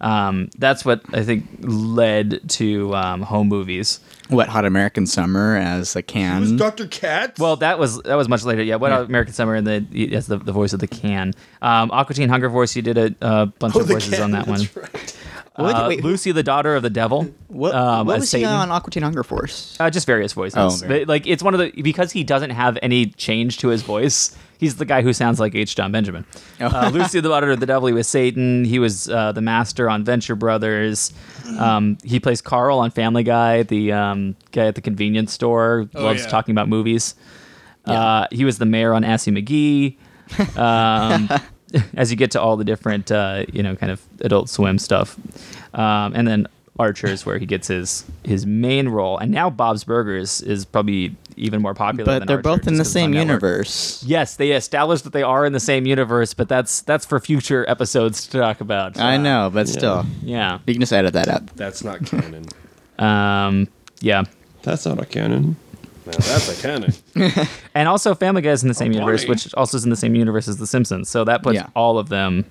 Um, 0.00 0.48
that's 0.56 0.82
what 0.82 1.02
I 1.12 1.22
think 1.22 1.44
led 1.60 2.48
to 2.52 2.94
um, 2.96 3.20
home 3.20 3.48
movies. 3.48 4.00
Wet 4.30 4.48
Hot 4.48 4.64
American 4.64 5.06
Summer 5.06 5.56
as 5.56 5.94
a 5.94 6.00
can. 6.02 6.40
was. 6.40 6.52
Dr. 6.52 6.86
Katz? 6.86 7.38
Well, 7.38 7.56
that 7.56 7.78
was 7.78 8.00
that 8.02 8.14
was 8.14 8.26
much 8.30 8.44
later. 8.44 8.62
Yeah, 8.62 8.76
what 8.76 8.92
Hot 8.92 9.04
American 9.04 9.34
Summer 9.34 9.54
and 9.56 9.66
the 9.66 10.14
as 10.14 10.26
the, 10.26 10.38
the 10.38 10.52
voice 10.52 10.72
of 10.72 10.80
the 10.80 10.86
can. 10.88 11.34
Um, 11.60 11.90
Aqua 11.90 12.14
Teen 12.14 12.30
Hunger 12.30 12.48
voice. 12.48 12.74
You 12.74 12.80
did 12.80 12.96
a, 12.96 13.14
a 13.20 13.46
bunch 13.46 13.76
Oh, 13.76 13.80
of 13.80 13.88
voices 13.88 14.14
can, 14.14 14.22
on 14.22 14.30
that 14.30 14.46
one. 14.46 14.60
Right. 14.74 15.16
What- 15.56 15.74
Uh, 15.74 15.86
wait, 15.88 16.00
who- 16.00 16.08
Lucy, 16.08 16.32
the 16.32 16.42
daughter 16.42 16.76
of 16.76 16.82
the 16.82 16.90
devil. 16.90 17.28
What, 17.48 17.74
um, 17.74 18.06
what 18.06 18.16
as 18.16 18.20
was 18.22 18.30
he 18.32 18.44
on 18.44 18.70
Aqua 18.70 18.90
Teen 18.90 19.02
Hunger 19.02 19.22
Force? 19.24 19.76
Uh, 19.80 19.90
just 19.90 20.06
various 20.06 20.32
voices. 20.32 20.56
Oh, 20.56 20.70
very- 20.86 21.00
But, 21.00 21.08
like 21.08 21.26
it's 21.26 21.42
one 21.42 21.54
of 21.54 21.60
the 21.60 21.70
because 21.82 22.12
he 22.12 22.22
doesn't 22.24 22.50
have 22.50 22.78
any 22.82 23.06
change 23.06 23.58
to 23.58 23.68
his 23.68 23.82
voice. 23.82 24.36
He's 24.58 24.76
the 24.76 24.84
guy 24.84 25.00
who 25.00 25.14
sounds 25.14 25.40
like 25.40 25.54
H. 25.54 25.74
Jon 25.74 25.90
Benjamin. 25.90 26.26
Oh. 26.60 26.66
Uh, 26.66 26.90
Lucy, 26.92 27.18
the 27.20 27.30
daughter 27.30 27.50
of 27.50 27.60
the 27.60 27.66
devil. 27.66 27.88
He 27.88 27.94
was 27.94 28.06
Satan. 28.06 28.64
He 28.66 28.78
was 28.78 29.08
uh, 29.08 29.32
the 29.32 29.40
master 29.40 29.88
on 29.88 30.04
Venture 30.04 30.34
Brothers. 30.36 31.14
Um, 31.58 31.96
he 32.04 32.20
plays 32.20 32.42
Carl 32.42 32.78
on 32.78 32.90
Family 32.90 33.22
Guy, 33.22 33.62
the 33.62 33.92
um, 33.92 34.36
guy 34.52 34.66
at 34.66 34.74
the 34.74 34.82
convenience 34.82 35.32
store. 35.32 35.88
Oh, 35.94 36.04
loves 36.04 36.22
yeah. 36.24 36.28
talking 36.28 36.52
about 36.52 36.68
movies. 36.68 37.14
Uh, 37.86 38.26
he 38.30 38.44
was 38.44 38.58
the 38.58 38.66
mayor 38.66 38.92
on 38.92 39.02
Assy 39.02 39.30
McGee. 39.32 39.96
As 41.96 42.10
you 42.10 42.16
get 42.16 42.30
to 42.32 42.40
all 42.40 42.56
the 42.56 42.64
different, 42.64 43.10
uh, 43.12 43.44
you 43.52 43.62
know, 43.62 43.76
kind 43.76 43.92
of 43.92 44.00
Adult 44.20 44.48
Swim 44.48 44.78
stuff, 44.78 45.16
um, 45.74 46.12
and 46.14 46.26
then 46.26 46.46
Archer's 46.78 47.26
where 47.26 47.38
he 47.38 47.46
gets 47.46 47.68
his 47.68 48.04
his 48.24 48.46
main 48.46 48.88
role, 48.88 49.18
and 49.18 49.30
now 49.30 49.50
Bob's 49.50 49.84
Burgers 49.84 50.40
is 50.42 50.64
probably 50.64 51.14
even 51.36 51.60
more 51.62 51.74
popular. 51.74 52.04
But 52.04 52.18
than 52.20 52.26
they're 52.28 52.36
Archer, 52.38 52.42
both 52.42 52.66
in 52.66 52.74
the 52.74 52.78
the 52.78 52.78
'cause 52.78 52.86
it's 52.88 52.90
same 52.92 53.10
network. 53.12 53.28
universe. 53.42 54.04
Yes, 54.06 54.36
they 54.36 54.52
established 54.52 55.04
that 55.04 55.12
they 55.12 55.22
are 55.22 55.44
in 55.44 55.52
the 55.52 55.60
same 55.60 55.86
universe, 55.86 56.32
but 56.34 56.48
that's 56.48 56.80
that's 56.82 57.04
for 57.06 57.20
future 57.20 57.64
episodes 57.68 58.26
to 58.28 58.38
talk 58.38 58.60
about. 58.60 58.98
I 58.98 59.16
know, 59.18 59.50
but 59.52 59.68
still. 59.68 60.06
Yeah. 60.22 60.58
You 60.66 60.74
can 60.74 60.80
just 60.80 60.92
edit 60.92 61.12
that 61.12 61.28
out. 61.28 61.46
That's 61.56 61.84
not 61.84 62.04
canon. 62.06 62.46
Um. 62.98 63.68
Yeah. 64.02 64.24
That's 64.62 64.84
not 64.84 65.00
a 65.00 65.06
canon. 65.06 65.56
Now 66.18 66.26
that's 66.26 66.62
iconic. 66.62 67.48
And 67.74 67.88
also, 67.88 68.14
Family 68.14 68.42
Guy 68.42 68.50
is 68.50 68.62
in 68.62 68.68
the 68.68 68.74
same 68.74 68.90
Oh, 68.92 68.94
universe, 68.94 69.22
Bonnie. 69.22 69.30
which 69.30 69.54
also 69.54 69.76
is 69.76 69.84
in 69.84 69.90
the 69.90 69.96
same 69.96 70.14
universe 70.14 70.48
as 70.48 70.56
The 70.58 70.66
Simpsons. 70.66 71.08
So 71.08 71.24
that 71.24 71.42
puts 71.42 71.54
Yeah. 71.56 71.66
all 71.76 71.98
of 71.98 72.08
them 72.08 72.44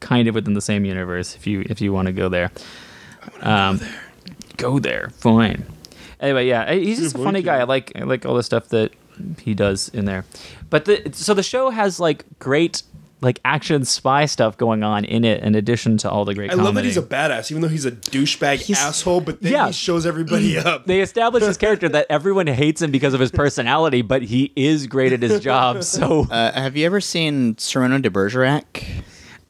kind 0.00 0.26
of 0.28 0.34
within 0.34 0.54
the 0.54 0.60
same 0.60 0.84
universe. 0.84 1.34
If 1.34 1.46
you 1.46 1.64
if 1.68 1.80
you 1.80 1.92
want 1.92 2.06
to 2.06 2.12
go 2.12 2.28
there, 2.28 2.50
um, 3.40 3.80
go 4.56 4.78
there. 4.78 5.10
Fine. 5.18 5.64
Anyway, 6.20 6.46
yeah, 6.48 6.72
he's 6.72 6.98
just 6.98 7.14
a 7.14 7.18
funny 7.18 7.42
guy. 7.42 7.58
I 7.58 7.64
like 7.64 7.92
I 7.96 8.04
like 8.04 8.24
all 8.26 8.34
the 8.34 8.42
stuff 8.42 8.68
that 8.68 8.92
he 9.40 9.54
does 9.54 9.88
in 9.90 10.04
there. 10.06 10.24
But 10.70 10.86
the 10.86 11.10
so 11.12 11.34
the 11.34 11.42
show 11.42 11.70
has 11.70 12.00
like 12.00 12.24
great 12.38 12.82
like 13.24 13.40
action 13.44 13.84
spy 13.84 14.26
stuff 14.26 14.56
going 14.56 14.84
on 14.84 15.04
in 15.04 15.24
it, 15.24 15.42
in 15.42 15.54
addition 15.54 15.96
to 15.98 16.10
all 16.10 16.24
the 16.24 16.34
great. 16.34 16.50
I 16.50 16.54
love 16.54 16.64
that 16.66 16.70
comedy. 16.70 16.88
he's 16.88 16.96
a 16.96 17.02
badass, 17.02 17.50
even 17.50 17.62
though 17.62 17.68
he's 17.68 17.84
a 17.86 17.90
douchebag 17.92 18.70
asshole. 18.76 19.20
But 19.22 19.40
then 19.40 19.52
Yeah. 19.52 19.66
he 19.68 19.72
shows 19.72 20.06
everybody 20.06 20.56
up. 20.58 20.86
they 20.86 21.00
establish 21.00 21.42
his 21.42 21.56
character 21.64 21.88
that 21.88 22.06
everyone 22.10 22.46
hates 22.46 22.80
him 22.82 22.90
because 22.92 23.14
of 23.14 23.20
his 23.20 23.30
personality, 23.32 24.02
but 24.02 24.22
he 24.22 24.52
is 24.54 24.86
great 24.86 25.12
at 25.12 25.22
his 25.22 25.40
job. 25.40 25.82
So, 25.82 26.26
Uh, 26.30 26.52
have 26.52 26.76
you 26.76 26.86
ever 26.86 27.00
seen 27.00 27.56
Cyrano 27.58 27.98
de 27.98 28.10
Bergerac? 28.10 28.84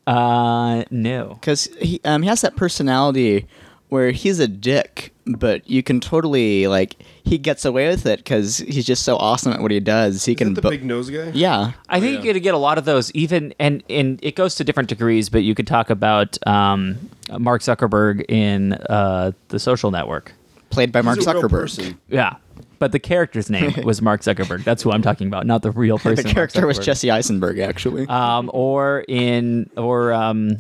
uh, 0.07 0.85
no. 0.91 1.37
Because 1.41 1.69
he 1.81 2.01
um, 2.05 2.23
he 2.23 2.29
has 2.29 2.41
that 2.43 2.57
personality 2.57 3.47
where 3.95 4.11
he's 4.11 4.41
a 4.41 4.49
dick, 4.49 5.13
but 5.25 5.71
you 5.71 5.81
can 5.81 6.01
totally 6.01 6.67
like 6.67 6.97
he 7.23 7.39
gets 7.39 7.65
away 7.65 7.87
with 7.89 8.07
it 8.07 8.19
because 8.19 8.57
he's 8.59 8.85
just 8.85 9.05
so 9.05 9.17
awesome 9.17 9.53
at 9.53 9.61
what 9.61 9.71
he 9.71 9.79
does. 9.79 10.25
He 10.25 10.33
Is 10.33 10.39
can 10.39 10.49
that 10.49 10.55
the 10.57 10.63
bo- 10.63 10.71
big 10.71 10.85
nose 10.85 11.11
guy? 11.11 11.31
yeah. 11.33 11.71
I 11.89 12.01
think 12.01 12.17
yeah. 12.19 12.23
you're 12.25 12.33
gonna 12.33 12.41
get 12.41 12.55
a 12.55 12.59
lot 12.59 12.77
of 12.77 12.87
those, 12.87 13.13
even 13.13 13.55
and 13.61 13.85
and 13.89 14.19
it 14.21 14.35
goes 14.35 14.57
to 14.57 14.65
different 14.65 14.89
degrees. 14.89 15.29
But 15.29 15.45
you 15.45 15.55
could 15.55 15.69
talk 15.69 15.91
about 15.91 16.37
um, 16.45 17.09
Mark 17.39 17.63
Zuckerberg 17.63 18.25
in 18.29 18.73
uh, 18.73 19.31
the 19.49 19.61
Social 19.61 19.93
Network. 19.93 20.33
Played 20.71 20.91
by 20.91 21.01
Mark 21.01 21.19
He's 21.19 21.29
a 21.29 21.33
Zuckerberg. 21.33 21.51
person. 21.51 22.01
Yeah, 22.09 22.35
but 22.81 22.91
the 22.91 22.99
character's 22.99 23.49
name 23.49 23.75
was 23.85 24.03
Mark 24.03 24.23
Zuckerberg. 24.23 24.65
That's 24.65 24.83
who 24.83 24.91
I'm 24.91 25.03
talking 25.03 25.29
about, 25.29 25.47
not 25.47 25.63
the 25.63 25.71
real 25.71 25.99
person. 26.01 26.27
The 26.27 26.35
character 26.35 26.67
was 26.67 26.81
Jesse 26.81 27.13
Eisenberg, 27.13 27.61
actually. 27.61 28.09
um, 28.09 28.51
or 28.53 29.05
in 29.07 29.71
or 29.77 30.13
um, 30.13 30.57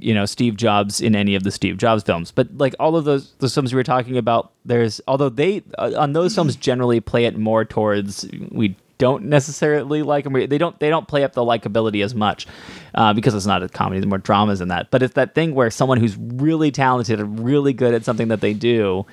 you 0.00 0.14
know 0.14 0.24
Steve 0.26 0.56
Jobs 0.56 1.00
in 1.00 1.14
any 1.16 1.34
of 1.34 1.42
the 1.42 1.50
Steve 1.50 1.76
Jobs 1.78 2.02
films. 2.02 2.30
But 2.30 2.48
like 2.56 2.74
all 2.78 2.96
of 2.96 3.04
those 3.04 3.32
those 3.38 3.54
films 3.54 3.72
we 3.72 3.76
were 3.76 3.84
talking 3.84 4.16
about, 4.16 4.52
there's 4.64 5.00
although 5.08 5.28
they 5.28 5.62
uh, 5.78 5.92
on 5.96 6.12
those 6.12 6.34
films 6.34 6.56
generally 6.56 7.00
play 7.00 7.24
it 7.24 7.36
more 7.38 7.64
towards 7.64 8.28
we 8.50 8.76
don't 8.98 9.24
necessarily 9.26 10.02
like 10.02 10.24
them. 10.24 10.32
They 10.32 10.58
don't 10.58 10.78
they 10.80 10.90
don't 10.90 11.06
play 11.06 11.22
up 11.22 11.32
the 11.32 11.42
likability 11.42 12.04
as 12.04 12.14
much 12.16 12.46
uh, 12.96 13.12
because 13.12 13.32
it's 13.34 13.46
not 13.46 13.62
a 13.62 13.68
comedy. 13.68 14.00
There's 14.00 14.08
more 14.08 14.18
dramas 14.18 14.60
in 14.60 14.68
that. 14.68 14.90
But 14.90 15.02
it's 15.04 15.14
that 15.14 15.34
thing 15.36 15.54
where 15.54 15.70
someone 15.70 15.98
who's 15.98 16.16
really 16.16 16.72
talented 16.72 17.20
and 17.20 17.44
really 17.44 17.72
good 17.72 17.94
at 17.94 18.04
something 18.04 18.26
that 18.28 18.40
they 18.40 18.54
do, 18.54 19.06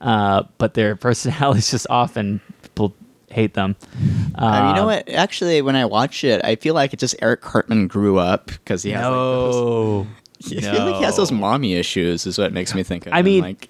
uh, 0.00 0.42
but 0.58 0.74
their 0.74 0.96
personality 1.06 1.58
is 1.60 1.70
just 1.70 1.86
off 1.88 2.16
and 2.16 2.40
people 2.62 2.94
hate 3.30 3.54
them. 3.54 3.76
Um, 4.34 4.68
you 4.70 4.74
know 4.74 4.82
Uh, 4.82 4.86
what? 4.96 5.08
Actually, 5.10 5.62
when 5.62 5.76
I 5.76 5.84
watch 5.84 6.24
it, 6.24 6.44
I 6.44 6.56
feel 6.56 6.74
like 6.74 6.92
it 6.92 6.98
just 6.98 7.14
Eric 7.20 7.40
Cartman 7.42 7.86
grew 7.86 8.18
up 8.18 8.46
because 8.46 8.82
he 8.82 8.90
has 8.90 9.02
like 9.04 9.12
those. 9.12 10.06
No. 10.50 10.56
I 10.58 10.60
feel 10.60 10.84
like 10.84 10.96
he 10.96 11.02
has 11.04 11.16
those 11.16 11.32
mommy 11.32 11.74
issues. 11.74 12.26
Is 12.26 12.38
what 12.38 12.48
it 12.48 12.52
makes 12.52 12.74
me 12.74 12.82
think 12.82 13.06
of. 13.06 13.12
I 13.12 13.18
And, 13.18 13.24
mean, 13.24 13.42
like 13.42 13.68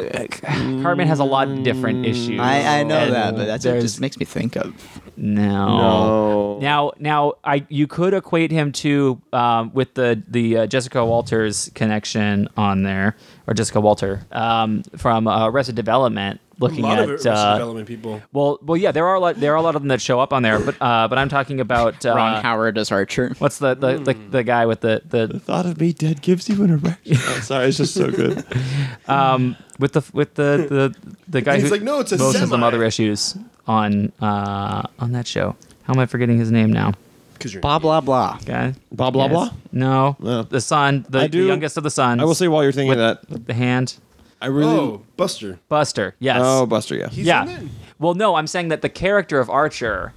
Cartman 0.00 1.08
has 1.08 1.18
a 1.18 1.24
lot 1.24 1.48
of 1.48 1.62
different 1.64 2.06
issues. 2.06 2.38
I, 2.40 2.80
I 2.80 2.82
know 2.84 3.10
that, 3.10 3.34
but 3.34 3.46
that's 3.46 3.64
what 3.64 3.76
it 3.76 3.80
just 3.80 4.00
makes 4.00 4.16
me 4.18 4.24
think 4.24 4.56
of. 4.56 5.00
no. 5.16 5.66
No. 5.78 6.58
Now, 6.60 6.92
now, 6.98 7.32
I 7.44 7.66
you 7.68 7.86
could 7.86 8.14
equate 8.14 8.50
him 8.50 8.72
to 8.72 9.20
um, 9.32 9.72
with 9.74 9.94
the 9.94 10.22
the 10.28 10.58
uh, 10.58 10.66
Jessica 10.66 11.04
Walters 11.04 11.70
connection 11.74 12.48
on 12.56 12.82
there, 12.82 13.16
or 13.46 13.54
Jessica 13.54 13.80
Walter 13.80 14.26
um, 14.32 14.82
from 14.96 15.26
uh, 15.26 15.48
Arrested 15.48 15.74
Development. 15.76 16.40
A 16.60 16.64
Looking 16.64 16.82
lot 16.82 16.98
at 16.98 17.08
of 17.08 17.24
uh, 17.24 17.52
development 17.54 17.86
people. 17.86 18.20
well, 18.32 18.58
well, 18.62 18.76
yeah, 18.76 18.90
there 18.90 19.06
are 19.06 19.14
a 19.14 19.20
lot, 19.20 19.36
there 19.36 19.52
are 19.52 19.56
a 19.56 19.62
lot 19.62 19.76
of 19.76 19.82
them 19.82 19.88
that 19.88 20.00
show 20.00 20.18
up 20.18 20.32
on 20.32 20.42
there, 20.42 20.58
but 20.58 20.74
uh, 20.80 21.06
but 21.06 21.16
I'm 21.16 21.28
talking 21.28 21.60
about 21.60 22.04
uh, 22.04 22.14
Ron 22.16 22.42
Howard 22.42 22.76
as 22.78 22.90
Archer. 22.90 23.32
What's 23.38 23.58
the 23.58 23.74
the, 23.76 23.98
the 23.98 24.14
the 24.14 24.42
guy 24.42 24.66
with 24.66 24.80
the 24.80 25.00
the 25.08 25.38
Thought 25.38 25.66
of 25.66 25.80
me 25.80 25.92
dead 25.92 26.20
gives 26.20 26.48
you 26.48 26.60
an 26.64 26.70
erection. 26.70 27.16
oh, 27.16 27.40
sorry, 27.42 27.66
it's 27.68 27.76
just 27.76 27.94
so 27.94 28.10
good. 28.10 28.44
um 29.06 29.54
with 29.78 29.92
the 29.92 30.02
with 30.12 30.34
the 30.34 30.66
the 30.68 31.12
the 31.28 31.40
guy 31.40 31.54
He's 31.56 31.64
who 31.64 31.70
like, 31.70 31.82
"No, 31.82 32.00
it's 32.00 32.10
a 32.10 32.18
most 32.18 32.34
of 32.34 32.40
the 32.40 32.46
semi." 32.48 32.56
mother 32.60 32.82
issues 32.82 33.36
on 33.68 34.12
uh 34.20 34.82
on 34.98 35.12
that 35.12 35.26
show. 35.28 35.54
How 35.84 35.94
am 35.94 36.00
I 36.00 36.06
forgetting 36.06 36.38
his 36.38 36.50
name 36.50 36.72
now? 36.72 36.92
Because 37.34 37.54
you're 37.54 37.60
Blah 37.60 37.78
blah 37.78 38.00
blah. 38.00 38.36
Okay. 38.42 38.74
Blah 38.90 39.10
blah 39.12 39.26
Yes. 39.26 39.32
blah. 39.32 39.50
No, 39.70 40.16
No. 40.18 40.42
the 40.42 40.60
son, 40.60 41.06
the, 41.08 41.28
the 41.28 41.38
youngest 41.38 41.76
of 41.76 41.84
the 41.84 41.90
sons. 41.90 42.20
I 42.20 42.24
will 42.24 42.34
say 42.34 42.48
while 42.48 42.64
you're 42.64 42.72
thinking 42.72 42.88
with 42.88 42.98
that, 42.98 43.46
the 43.46 43.54
hand, 43.54 43.94
I 44.40 44.46
really. 44.46 44.76
Oh, 44.76 45.02
Buster. 45.16 45.58
Buster. 45.68 46.14
Yes. 46.18 46.40
Oh, 46.42 46.66
Buster, 46.66 46.96
yeah. 46.96 47.08
He's 47.08 47.26
yeah. 47.26 47.46
in? 47.46 47.70
Well, 47.98 48.14
no, 48.14 48.36
I'm 48.36 48.46
saying 48.46 48.68
that 48.68 48.82
the 48.82 48.88
character 48.88 49.40
of 49.40 49.50
Archer 49.50 50.12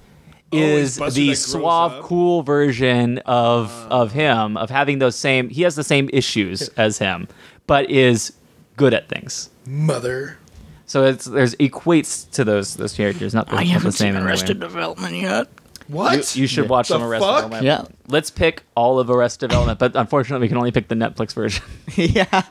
oh, 0.52 0.56
is 0.56 0.94
he's 0.94 0.98
Buster 0.98 1.20
the 1.20 1.34
suave, 1.34 1.92
up? 1.92 2.04
cool 2.04 2.42
version 2.42 3.18
of 3.18 3.70
ah. 3.70 4.02
of 4.02 4.12
him, 4.12 4.56
of 4.56 4.70
having 4.70 4.98
those 4.98 5.16
same. 5.16 5.48
He 5.48 5.62
has 5.62 5.76
the 5.76 5.84
same 5.84 6.08
issues 6.12 6.68
as 6.76 6.98
him, 6.98 7.28
but 7.66 7.90
is 7.90 8.32
good 8.76 8.94
at 8.94 9.08
things. 9.08 9.50
Mother. 9.66 10.38
So 10.86 11.04
it's 11.04 11.24
there's 11.24 11.54
equates 11.56 12.30
to 12.32 12.44
those 12.44 12.76
those 12.76 12.94
characters, 12.94 13.34
not 13.34 13.46
the, 13.46 13.54
I 13.54 13.56
not 13.56 13.62
the 13.64 13.70
haven't 13.70 13.92
same 13.92 14.12
seen 14.12 14.16
in 14.16 14.22
a. 14.22 14.26
Arrested 14.26 14.60
Development 14.60 15.14
yet. 15.14 15.48
What? 15.88 16.36
You 16.36 16.46
should 16.46 16.68
watch 16.68 16.88
The 16.88 16.94
some 16.94 17.02
Arrested 17.02 17.26
fuck? 17.26 17.44
Development. 17.44 17.64
Yeah. 17.64 17.84
Let's 18.08 18.30
pick 18.30 18.62
all 18.76 18.98
of 18.98 19.10
Arrested 19.10 19.48
Development, 19.48 19.78
but 19.78 19.96
unfortunately, 19.96 20.44
we 20.44 20.48
can 20.48 20.56
only 20.56 20.70
pick 20.70 20.88
the 20.88 20.94
Netflix 20.94 21.34
version. 21.34 21.64
yeah. 21.96 22.44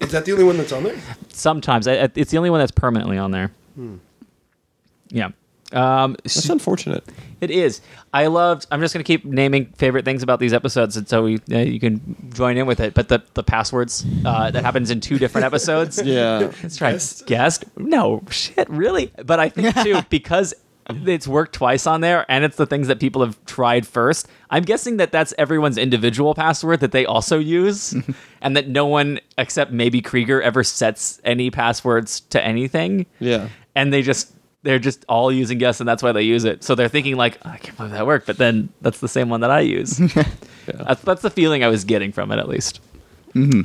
Is 0.00 0.10
that 0.12 0.24
the 0.24 0.32
only 0.32 0.44
one 0.44 0.56
that's 0.56 0.72
on 0.72 0.84
there? 0.84 0.96
Sometimes 1.28 1.86
I, 1.86 1.94
I- 2.04 2.08
it's 2.14 2.30
the 2.30 2.38
only 2.38 2.50
one 2.50 2.60
that's 2.60 2.72
permanently 2.72 3.18
on 3.18 3.30
there. 3.30 3.50
Yeah. 5.08 5.30
Um, 5.72 6.16
That's 6.24 6.48
unfortunate. 6.48 7.04
it 7.40 7.50
is. 7.52 7.80
I 8.12 8.26
loved. 8.26 8.66
I'm 8.72 8.80
just 8.80 8.92
gonna 8.92 9.04
keep 9.04 9.24
naming 9.24 9.66
favorite 9.76 10.04
things 10.04 10.24
about 10.24 10.40
these 10.40 10.52
episodes, 10.52 10.96
and 10.96 11.08
so 11.08 11.22
we 11.22 11.36
uh, 11.52 11.58
you 11.58 11.78
can 11.78 12.32
join 12.34 12.56
in 12.56 12.66
with 12.66 12.80
it. 12.80 12.92
But 12.92 13.08
the 13.08 13.22
the 13.34 13.44
passwords 13.44 14.04
uh, 14.24 14.50
that 14.50 14.64
happens 14.64 14.90
in 14.90 15.00
two 15.00 15.16
different 15.18 15.44
episodes. 15.44 16.02
Yeah. 16.04 16.50
That's 16.60 16.80
right. 16.80 17.22
Guest? 17.26 17.64
No 17.76 18.20
shit, 18.30 18.68
really. 18.68 19.12
But 19.24 19.38
I 19.38 19.48
think 19.48 19.76
too 19.84 20.00
because 20.10 20.54
it's 21.06 21.28
worked 21.28 21.54
twice 21.54 21.86
on 21.86 22.00
there, 22.00 22.24
and 22.28 22.44
it's 22.44 22.56
the 22.56 22.66
things 22.66 22.88
that 22.88 23.00
people 23.00 23.22
have 23.22 23.42
tried 23.46 23.86
first. 23.86 24.28
I'm 24.50 24.62
guessing 24.62 24.96
that 24.98 25.12
that's 25.12 25.34
everyone's 25.38 25.78
individual 25.78 26.34
password 26.34 26.80
that 26.80 26.92
they 26.92 27.06
also 27.06 27.38
use, 27.38 27.94
and 28.40 28.56
that 28.56 28.68
no 28.68 28.86
one 28.86 29.20
except 29.38 29.72
maybe 29.72 30.00
Krieger 30.00 30.42
ever 30.42 30.62
sets 30.64 31.20
any 31.24 31.50
passwords 31.50 32.20
to 32.30 32.44
anything. 32.44 33.06
Yeah. 33.18 33.48
And 33.74 33.92
they 33.92 34.02
just 34.02 34.32
they're 34.62 34.78
just 34.78 35.04
all 35.08 35.32
using 35.32 35.58
guess, 35.58 35.80
and 35.80 35.88
that's 35.88 36.02
why 36.02 36.12
they 36.12 36.22
use 36.22 36.44
it. 36.44 36.62
So 36.62 36.74
they're 36.74 36.88
thinking 36.88 37.16
like, 37.16 37.38
oh, 37.44 37.50
I 37.50 37.56
can't 37.58 37.76
believe 37.76 37.92
that 37.92 38.06
worked, 38.06 38.26
but 38.26 38.36
then 38.36 38.68
that's 38.80 39.00
the 39.00 39.08
same 39.08 39.28
one 39.28 39.40
that 39.40 39.50
I 39.50 39.60
use. 39.60 39.98
That's 40.66 41.02
that's 41.02 41.22
the 41.22 41.30
feeling 41.30 41.64
I 41.64 41.68
was 41.68 41.82
getting 41.82 42.12
from 42.12 42.30
it, 42.30 42.38
at 42.38 42.48
least. 42.48 42.80
Mm-hmm. 43.34 43.62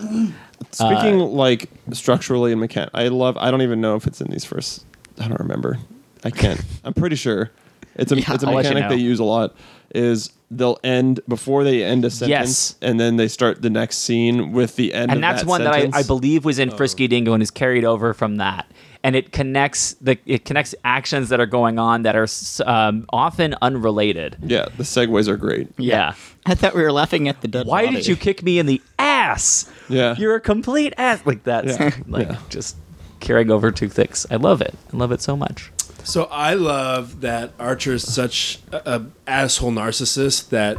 Uh, 0.00 0.32
Speaking 0.70 1.18
like 1.18 1.68
structurally 1.92 2.52
and 2.52 2.60
mechan, 2.62 2.88
I 2.94 3.08
love. 3.08 3.36
I 3.36 3.50
don't 3.50 3.60
even 3.60 3.82
know 3.82 3.96
if 3.96 4.06
it's 4.06 4.22
in 4.22 4.30
these 4.30 4.44
first. 4.44 4.86
I 5.18 5.28
don't 5.28 5.40
remember. 5.40 5.78
I 6.24 6.30
can't. 6.30 6.62
I'm 6.84 6.94
pretty 6.94 7.16
sure. 7.16 7.50
It's 7.96 8.12
a 8.12 8.16
Yeah, 8.20 8.34
it's 8.34 8.42
a 8.42 8.48
I'll 8.48 8.54
let 8.54 8.64
you 8.64 8.70
mechanic 8.70 8.90
know. 8.90 8.96
they 8.96 9.02
use 9.02 9.18
a 9.18 9.24
lot. 9.24 9.54
Is 9.94 10.30
they'll 10.50 10.78
end 10.82 11.20
before 11.28 11.64
they 11.64 11.82
end 11.84 12.04
a 12.04 12.10
sentence, 12.10 12.30
Yes. 12.30 12.74
and 12.80 12.98
then 12.98 13.16
they 13.16 13.28
start 13.28 13.60
the 13.62 13.68
next 13.70 13.98
scene 13.98 14.52
with 14.52 14.76
the 14.76 14.94
end. 14.94 15.10
and 15.10 15.18
of 15.18 15.20
that's 15.20 15.42
that 15.42 15.48
one 15.48 15.64
that 15.64 15.74
I. 15.74 15.90
I 15.98 16.02
believe 16.02 16.44
was 16.46 16.58
in 16.58 16.70
Frisky 16.70 17.06
Dingo 17.08 17.34
and 17.34 17.42
is 17.42 17.50
carried 17.50 17.84
over 17.84 18.14
from 18.14 18.36
that. 18.36 18.66
And 19.04 19.16
it 19.16 19.32
connects 19.32 19.94
the 19.94 20.16
it 20.26 20.44
connects 20.44 20.74
actions 20.84 21.28
that 21.30 21.40
are 21.40 21.46
going 21.46 21.78
on 21.80 22.02
that 22.04 22.14
are 22.16 22.22
s- 22.22 22.60
um, 22.64 23.04
often 23.12 23.54
unrelated. 23.60 24.36
Yeah, 24.42 24.66
the 24.76 24.84
segues 24.84 25.26
are 25.28 25.36
great. 25.36 25.68
Yeah. 25.76 26.14
I 26.46 26.54
thought 26.54 26.74
we 26.74 26.82
were 26.82 26.92
laughing 26.92 27.28
at 27.28 27.40
the 27.40 27.48
dead 27.48 27.66
Why 27.66 27.84
body. 27.84 27.96
did 27.96 28.06
you 28.06 28.14
kick 28.16 28.42
me 28.44 28.58
in 28.60 28.66
the 28.66 28.80
ass? 29.00 29.68
Yeah. 29.88 30.14
You're 30.16 30.36
a 30.36 30.40
complete 30.40 30.94
ass. 30.98 31.20
Like 31.26 31.42
that's 31.42 31.78
Yeah. 31.80 31.90
like 32.06 32.28
Yeah. 32.28 32.38
just 32.48 32.76
carrying 33.18 33.50
over 33.50 33.72
two 33.72 33.88
thick. 33.88 34.14
I 34.30 34.36
love 34.36 34.60
it. 34.62 34.74
I 34.92 34.96
love 34.96 35.10
it 35.10 35.20
so 35.20 35.36
much. 35.36 35.71
So 36.04 36.24
I 36.24 36.54
love 36.54 37.20
that 37.20 37.52
Archer 37.58 37.92
is 37.94 38.12
such 38.12 38.58
a, 38.72 38.96
a 38.96 39.06
asshole 39.26 39.70
narcissist 39.72 40.48
that 40.50 40.78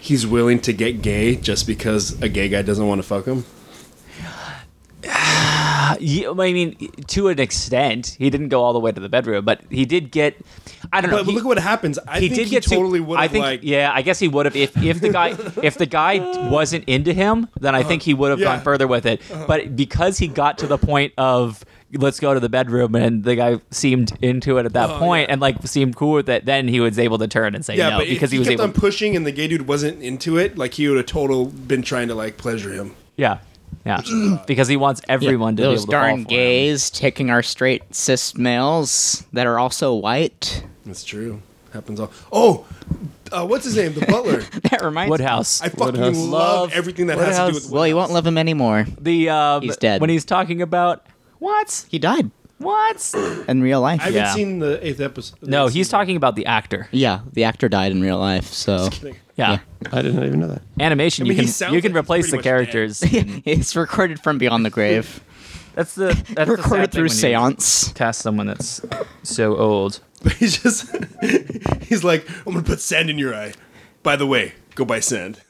he's 0.00 0.26
willing 0.26 0.60
to 0.60 0.72
get 0.72 1.00
gay 1.02 1.36
just 1.36 1.66
because 1.66 2.20
a 2.22 2.28
gay 2.28 2.48
guy 2.48 2.62
doesn't 2.62 2.86
want 2.86 3.00
to 3.00 3.06
fuck 3.06 3.24
him. 3.26 3.44
Yeah, 6.00 6.30
I 6.38 6.52
mean, 6.52 6.76
to 7.08 7.28
an 7.28 7.40
extent, 7.40 8.14
he 8.18 8.28
didn't 8.28 8.50
go 8.50 8.62
all 8.62 8.72
the 8.74 8.78
way 8.78 8.92
to 8.92 9.00
the 9.00 9.08
bedroom, 9.08 9.42
but 9.44 9.62
he 9.70 9.86
did 9.86 10.10
get. 10.10 10.36
I 10.92 11.00
don't 11.00 11.10
know. 11.10 11.16
But, 11.18 11.26
he- 11.26 11.34
look 11.34 11.44
what 11.46 11.58
happens. 11.58 11.98
I 12.06 12.20
he 12.20 12.28
think 12.28 12.34
did 12.38 12.44
he 12.48 12.50
get 12.50 12.62
to- 12.64 12.70
totally 12.70 13.00
would 13.00 13.18
I 13.18 13.26
think, 13.26 13.42
like. 13.42 13.60
yeah, 13.62 13.90
I 13.92 14.02
guess 14.02 14.18
he 14.18 14.28
would 14.28 14.44
have 14.44 14.54
if 14.54 14.76
if 14.76 15.00
the 15.00 15.08
guy 15.08 15.28
if 15.62 15.78
the 15.78 15.86
guy 15.86 16.18
wasn't 16.50 16.84
into 16.88 17.12
him, 17.14 17.48
then 17.58 17.74
I 17.74 17.82
think 17.84 18.02
he 18.02 18.12
would 18.12 18.30
have 18.30 18.38
Uh-huh. 18.38 18.42
Yeah. 18.44 18.48
Uh-huh. 18.48 18.56
gone 18.58 18.64
further 18.64 18.86
with 18.86 19.06
it. 19.06 19.22
But 19.46 19.74
because 19.74 20.18
he 20.18 20.28
got 20.28 20.58
to 20.58 20.66
the 20.66 20.78
point 20.78 21.14
of 21.16 21.64
let's 21.94 22.20
go 22.20 22.34
to 22.34 22.40
the 22.40 22.48
bedroom, 22.48 22.94
and 22.94 23.24
the 23.24 23.34
guy 23.36 23.60
seemed 23.70 24.12
into 24.22 24.58
it 24.58 24.66
at 24.66 24.72
that 24.74 24.90
Oh, 24.90 24.98
point 24.98 25.28
yeah. 25.28 25.32
and 25.32 25.40
like 25.40 25.66
seemed 25.66 25.96
cool 25.96 26.12
with 26.14 26.28
it, 26.28 26.44
then 26.44 26.68
he 26.68 26.80
was 26.80 26.98
able 26.98 27.18
to 27.18 27.26
turn 27.28 27.54
and 27.54 27.64
say 27.64 27.76
Yeah, 27.76 27.90
no 27.90 27.98
but 27.98 28.08
because 28.08 28.30
he 28.30 28.36
he, 28.36 28.38
was 28.40 28.48
kept 28.48 28.60
able. 28.60 28.64
on 28.64 28.72
pushing 28.72 29.16
and 29.16 29.26
the 29.26 29.32
gay 29.32 29.48
dude 29.48 29.66
wasn't 29.66 30.02
into 30.02 30.36
it, 30.36 30.58
like 30.58 30.74
he 30.74 30.86
would 30.88 30.96
have 30.98 31.06
total 31.06 31.46
been 31.46 31.82
trying 31.82 32.08
to 32.08 32.14
like 32.14 32.36
pleasure 32.36 32.72
him. 32.72 32.94
yeah, 33.16 33.38
Yeah, 33.86 34.02
because 34.46 34.68
he 34.68 34.76
wants 34.76 35.00
everyone 35.08 35.56
to 35.56 35.62
be 35.62 35.66
Those 35.66 35.80
able 35.84 35.86
to 35.86 35.92
fall 35.92 36.00
darn 36.02 36.18
him. 36.20 36.24
gays 36.24 36.90
taking 36.90 37.30
our 37.30 37.42
straight 37.42 37.82
cis 37.94 38.36
males 38.36 39.24
that 39.32 39.46
are 39.46 39.58
also 39.58 39.94
white. 39.94 40.64
That's 40.84 41.04
true. 41.04 41.40
Happens 41.72 42.00
all. 42.00 42.10
Oh, 42.32 42.66
uh, 43.30 43.46
what's 43.46 43.64
his 43.66 43.76
name? 43.76 43.92
The 43.92 44.06
butler. 44.06 44.40
That 44.70 44.82
reminds 44.82 45.08
me. 45.08 45.10
Woodhouse. 45.10 45.60
I 45.60 45.68
fucking 45.68 45.86
Woodhouse. 46.00 46.16
love 46.16 46.30
Love 46.60 46.72
everything 46.72 47.06
that 47.08 47.18
has 47.18 47.28
to 47.28 47.32
do 47.32 47.44
Woodhouse. 47.46 47.64
with. 47.64 47.72
Well, 47.72 47.84
he 47.84 47.92
won't 47.94 48.10
love 48.10 48.26
him 48.26 48.38
anymore. 48.38 48.86
the 48.98 49.28
um, 49.28 49.62
He's 49.62 49.76
dead. 49.76 50.00
when 50.00 50.08
he's 50.10 50.24
talking 50.24 50.62
about 50.62 51.04
what 51.38 51.86
He 51.88 51.98
died 51.98 52.30
what. 52.58 53.14
in 53.48 53.62
real 53.62 53.80
life. 53.80 54.00
I 54.00 54.04
haven't 54.04 54.16
Yeah. 54.22 54.34
seen 54.34 54.58
the 54.58 54.84
eighth 54.86 55.00
episode. 55.00 55.38
No, 55.42 55.68
he's 55.68 55.88
talking 55.88 56.16
about 56.16 56.34
the 56.36 56.46
actor. 56.46 56.88
yeah, 56.90 57.20
the 57.32 57.44
actor 57.44 57.68
died 57.68 57.92
in 57.92 58.00
real 58.00 58.18
life, 58.18 58.46
so 58.52 58.88
Yeah, 59.36 59.58
I 59.92 60.02
didn't 60.02 60.24
even 60.24 60.40
know 60.40 60.48
that. 60.48 60.62
animation. 60.80 61.24
I 61.24 61.28
mean, 61.28 61.38
you 61.38 61.44
he 61.44 61.52
can 61.52 61.72
you 61.74 61.80
can 61.82 61.92
like 61.92 61.96
he's 61.96 62.04
replace 62.04 62.30
the 62.30 62.36
much 62.38 62.42
characters. 62.44 63.00
it's 63.04 63.76
recorded 63.76 64.20
from 64.20 64.38
beyond 64.38 64.64
the 64.66 64.70
grave. 64.70 65.20
That's 65.76 65.94
the 65.94 66.06
that's 66.06 66.20
the 66.30 66.34
sad 66.34 66.48
recorded 66.48 66.90
thing 66.90 66.90
through 66.90 67.02
when 67.02 67.10
you 67.12 67.14
seance. 67.14 67.92
Cast 67.92 68.20
someone 68.20 68.48
that's 68.48 68.80
so 69.22 69.56
old. 69.56 70.00
He's 70.38 70.60
just. 70.60 70.92
he's 71.84 72.02
like, 72.02 72.28
I'm 72.44 72.52
gonna 72.54 72.64
put 72.64 72.80
sand 72.80 73.08
in 73.10 73.16
your 73.16 73.32
eye. 73.32 73.52
By 74.02 74.16
the 74.16 74.26
way, 74.26 74.54
go 74.74 74.84
buy 74.84 74.98
sand. 74.98 75.40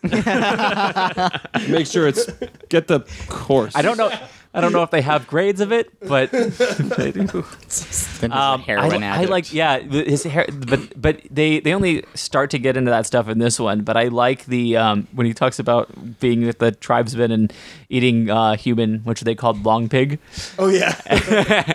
Make 1.68 1.86
sure 1.86 2.06
it's 2.08 2.26
get 2.68 2.88
the 2.88 3.06
course. 3.28 3.74
I 3.74 3.80
don't 3.80 3.96
know. 3.96 4.10
I 4.58 4.60
don't 4.60 4.72
know 4.72 4.82
if 4.82 4.90
they 4.90 5.00
have 5.02 5.26
grades 5.28 5.60
of 5.60 5.70
it, 5.72 5.88
but 6.06 6.30
they 6.32 7.12
do. 7.12 7.24
Then 7.26 7.42
he's 7.70 8.18
a 8.22 8.36
Um, 8.36 8.60
heroin 8.62 9.02
I, 9.04 9.22
I 9.22 9.24
like 9.26 9.52
yeah 9.52 9.78
his 9.78 10.24
hair, 10.24 10.46
but 10.52 11.00
but 11.00 11.20
they 11.30 11.60
they 11.60 11.72
only 11.72 12.02
start 12.14 12.50
to 12.50 12.58
get 12.58 12.76
into 12.76 12.90
that 12.90 13.06
stuff 13.06 13.28
in 13.28 13.38
this 13.38 13.60
one. 13.60 13.82
But 13.82 13.96
I 13.96 14.08
like 14.08 14.46
the 14.46 14.76
um, 14.76 15.06
when 15.12 15.26
he 15.26 15.32
talks 15.34 15.58
about 15.58 15.88
being 16.20 16.44
with 16.44 16.58
the 16.58 16.72
tribesmen 16.72 17.30
and 17.30 17.52
eating 17.88 18.28
uh, 18.30 18.56
human, 18.56 19.00
which 19.04 19.20
they 19.22 19.34
called 19.34 19.64
long 19.64 19.88
pig. 19.88 20.18
Oh 20.58 20.68
yeah. 20.68 20.94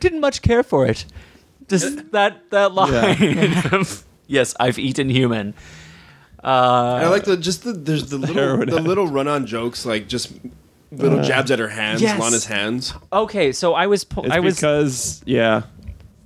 Didn't 0.00 0.20
much 0.20 0.42
care 0.42 0.62
for 0.62 0.86
it. 0.86 1.04
Just 1.68 2.12
that 2.12 2.50
that 2.50 2.72
line. 2.72 3.84
yes, 4.26 4.54
I've 4.58 4.78
eaten 4.78 5.08
human. 5.10 5.54
Uh, 6.42 7.04
I 7.04 7.08
like 7.08 7.24
the 7.24 7.36
just 7.36 7.64
the 7.64 7.72
there's 7.72 8.08
the 8.08 8.16
little 8.18 8.64
the 8.64 8.80
little 8.80 9.06
run 9.06 9.28
on 9.28 9.44
jokes 9.46 9.84
like 9.84 10.08
just 10.08 10.32
little 10.92 11.22
jabs 11.22 11.50
at 11.50 11.58
her 11.58 11.68
hands, 11.68 12.02
Yes. 12.02 12.18
Lana's 12.20 12.46
hands. 12.46 12.94
okay, 13.12 13.52
so 13.52 13.74
I 13.74 13.86
was 13.86 14.04
po- 14.04 14.22
It's 14.22 14.32
I 14.32 14.40
was 14.40 14.56
because 14.56 15.22
yeah. 15.26 15.62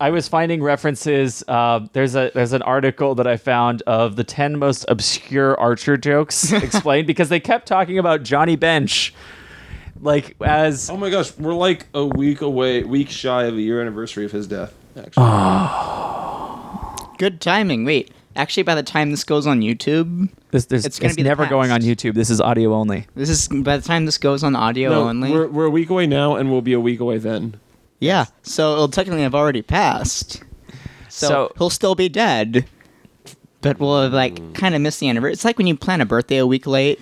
I 0.01 0.11
was 0.11 0.27
finding 0.27 0.63
references. 0.63 1.45
Uh, 1.47 1.87
there's 1.93 2.15
a 2.17 2.31
there's 2.35 2.53
an 2.53 2.63
article 2.63 3.15
that 3.15 3.27
I 3.27 3.37
found 3.37 3.83
of 3.87 4.17
the 4.17 4.25
ten 4.25 4.59
most 4.59 4.85
obscure 4.89 5.59
Archer 5.61 5.97
jokes 5.97 6.51
explained 6.67 7.07
because 7.07 7.29
they 7.29 7.41
kept 7.41 7.67
talking 7.67 7.99
about 7.99 8.23
Johnny 8.25 8.57
Bench, 8.57 9.15
like 10.01 10.35
as 10.43 10.91
Oh 10.91 10.97
my 10.97 11.11
gosh, 11.11 11.37
we're 11.39 11.55
like 11.55 11.87
a 11.95 12.05
week 12.05 12.41
away, 12.41 12.83
week 12.83 13.09
shy 13.09 13.45
of 13.45 13.55
a 13.57 13.61
year 13.61 13.81
anniversary 13.81 14.25
of 14.25 14.33
his 14.33 14.47
death. 14.49 14.75
Actually, 14.97 15.25
Good 17.19 17.41
timing. 17.41 17.85
Wait, 17.85 18.11
actually, 18.37 18.63
by 18.63 18.75
the 18.75 18.83
time 18.83 19.11
this 19.11 19.25
goes 19.25 19.47
on 19.47 19.61
YouTube, 19.61 20.29
this. 20.51 20.67
There's, 20.67 20.85
It's 20.85 20.97
it's, 20.97 20.99
gonna 20.99 21.15
be 21.15 21.23
never 21.23 21.47
going 21.47 21.71
on. 21.71 21.81
YouTube. 21.81 22.15
This 22.15 22.31
is 22.31 22.41
audio 22.41 22.75
only. 22.75 23.07
this 23.15 23.29
is 23.29 23.49
by 23.49 23.77
the 23.77 23.83
time 23.87 24.07
this 24.07 24.19
goes 24.19 24.43
on 24.43 24.55
audio 24.57 24.91
no, 24.91 25.09
only. 25.09 25.31
we're 25.33 25.49
we're 25.49 25.67
a 25.67 25.71
week 25.71 25.91
away 25.91 26.07
now, 26.07 26.37
and 26.37 26.51
we'll 26.51 26.63
be 26.63 26.73
a 26.73 26.81
week 26.81 27.01
away 27.01 27.19
then. 27.19 27.59
yeah, 28.01 28.27
so 28.43 28.73
it'll 28.73 28.89
technically 28.89 29.23
have 29.23 29.35
already 29.35 29.63
passed. 29.63 30.43
So, 31.09 31.29
So- 31.29 31.53
he'll 31.59 31.71
still 31.71 31.95
be 31.95 32.09
dead, 32.09 32.67
but 33.61 33.79
we'll 33.79 34.03
have 34.03 34.13
like 34.13 34.39
hmm. 34.39 34.53
kind 34.53 34.75
of 34.75 34.81
missed 34.81 35.01
the 35.01 35.09
anniversary. 35.09 35.33
It's 35.33 35.45
like 35.45 35.59
when 35.59 35.67
you 35.67 35.77
plan 35.77 36.01
a 36.01 36.07
birthday 36.07 36.39
a 36.39 36.47
week 36.47 36.67
late 36.67 37.01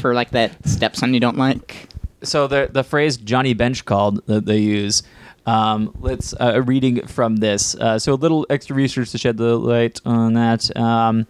for 0.00 0.12
like 0.14 0.30
that 0.30 0.68
stepson 0.68 1.14
you 1.14 1.20
don't 1.20 1.38
like. 1.38 1.88
so 2.22 2.46
the 2.46 2.68
the 2.70 2.82
phrase 2.84 3.16
Johnny 3.16 3.54
Bench 3.54 3.84
called 3.84 4.24
that 4.26 4.46
they 4.46 4.58
use. 4.58 5.02
Um, 5.48 5.94
let's 6.00 6.34
uh, 6.34 6.52
a 6.56 6.62
reading 6.62 7.06
from 7.06 7.36
this. 7.36 7.74
Uh, 7.74 7.98
so 7.98 8.12
a 8.12 8.20
little 8.20 8.46
extra 8.50 8.76
research 8.76 9.12
to 9.12 9.18
shed 9.18 9.38
the 9.38 9.56
light 9.56 9.98
on 10.04 10.34
that. 10.34 10.76
Um, 10.76 11.26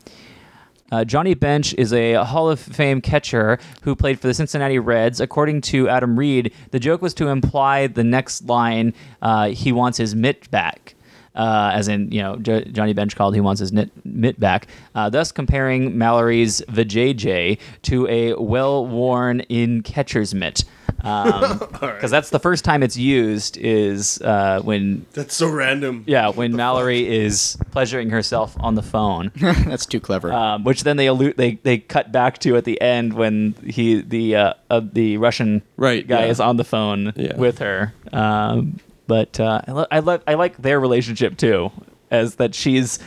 uh, 0.90 1.04
Johnny 1.04 1.34
Bench 1.34 1.72
is 1.74 1.92
a 1.92 2.14
Hall 2.24 2.50
of 2.50 2.58
Fame 2.58 3.00
catcher 3.00 3.60
who 3.82 3.94
played 3.94 4.18
for 4.18 4.26
the 4.26 4.34
Cincinnati 4.34 4.80
Reds. 4.80 5.20
According 5.20 5.60
to 5.60 5.88
Adam 5.88 6.18
Reed, 6.18 6.52
the 6.72 6.80
joke 6.80 7.00
was 7.00 7.14
to 7.14 7.28
imply 7.28 7.86
the 7.86 8.02
next 8.02 8.46
line: 8.46 8.92
uh, 9.22 9.50
he 9.50 9.70
wants 9.70 9.98
his 9.98 10.16
mitt 10.16 10.50
back. 10.50 10.96
Uh, 11.36 11.70
as 11.72 11.86
in, 11.86 12.10
you 12.10 12.20
know, 12.20 12.34
Jo- 12.38 12.62
Johnny 12.62 12.94
Bench 12.94 13.14
called 13.14 13.32
he 13.32 13.40
wants 13.40 13.60
his 13.60 13.70
knit, 13.70 13.92
mitt 14.04 14.40
back, 14.40 14.66
uh, 14.96 15.08
thus 15.08 15.30
comparing 15.30 15.96
Mallory's 15.96 16.60
vajayjay 16.62 17.60
to 17.82 18.08
a 18.08 18.34
well-worn 18.34 19.40
in 19.42 19.82
catcher's 19.82 20.34
mitt. 20.34 20.64
Because 21.78 22.10
that's 22.10 22.30
the 22.30 22.38
first 22.40 22.64
time 22.64 22.82
it's 22.82 22.96
used 22.96 23.56
is 23.56 24.20
uh, 24.22 24.60
when 24.62 25.06
That's 25.12 25.34
so 25.34 25.48
random. 25.48 26.04
yeah, 26.06 26.28
when 26.30 26.54
Mallory 26.56 27.06
is 27.08 27.56
pleasuring 27.70 28.10
herself 28.10 28.56
on 28.60 28.74
the 28.74 28.82
phone, 28.82 29.30
That's 29.36 29.86
too 29.86 30.00
clever. 30.00 30.32
um, 30.32 30.64
which 30.64 30.82
then 30.82 30.96
they 30.96 31.06
allude, 31.06 31.36
they 31.36 31.56
they 31.62 31.78
cut 31.78 32.10
back 32.12 32.38
to 32.38 32.56
at 32.56 32.64
the 32.64 32.80
end 32.80 33.12
when 33.14 33.54
he 33.64 34.00
the 34.02 34.36
uh, 34.36 34.54
uh, 34.70 34.80
the 34.92 35.16
Russian 35.18 35.62
Right, 35.76 36.06
guy 36.06 36.24
yeah. 36.24 36.30
is 36.30 36.40
on 36.40 36.56
the 36.56 36.64
phone 36.64 37.12
Yeah. 37.16 37.36
with 37.36 37.58
her. 37.60 37.92
Um, 38.12 38.78
but 39.06 39.38
uh, 39.40 39.62
I, 39.66 39.70
lo- 39.72 39.86
I 39.90 39.98
like 40.00 40.22
I 40.26 40.34
like 40.34 40.56
their 40.58 40.80
relationship 40.80 41.36
too, 41.36 41.70
as 42.10 42.36
that 42.36 42.54
she's. 42.54 42.98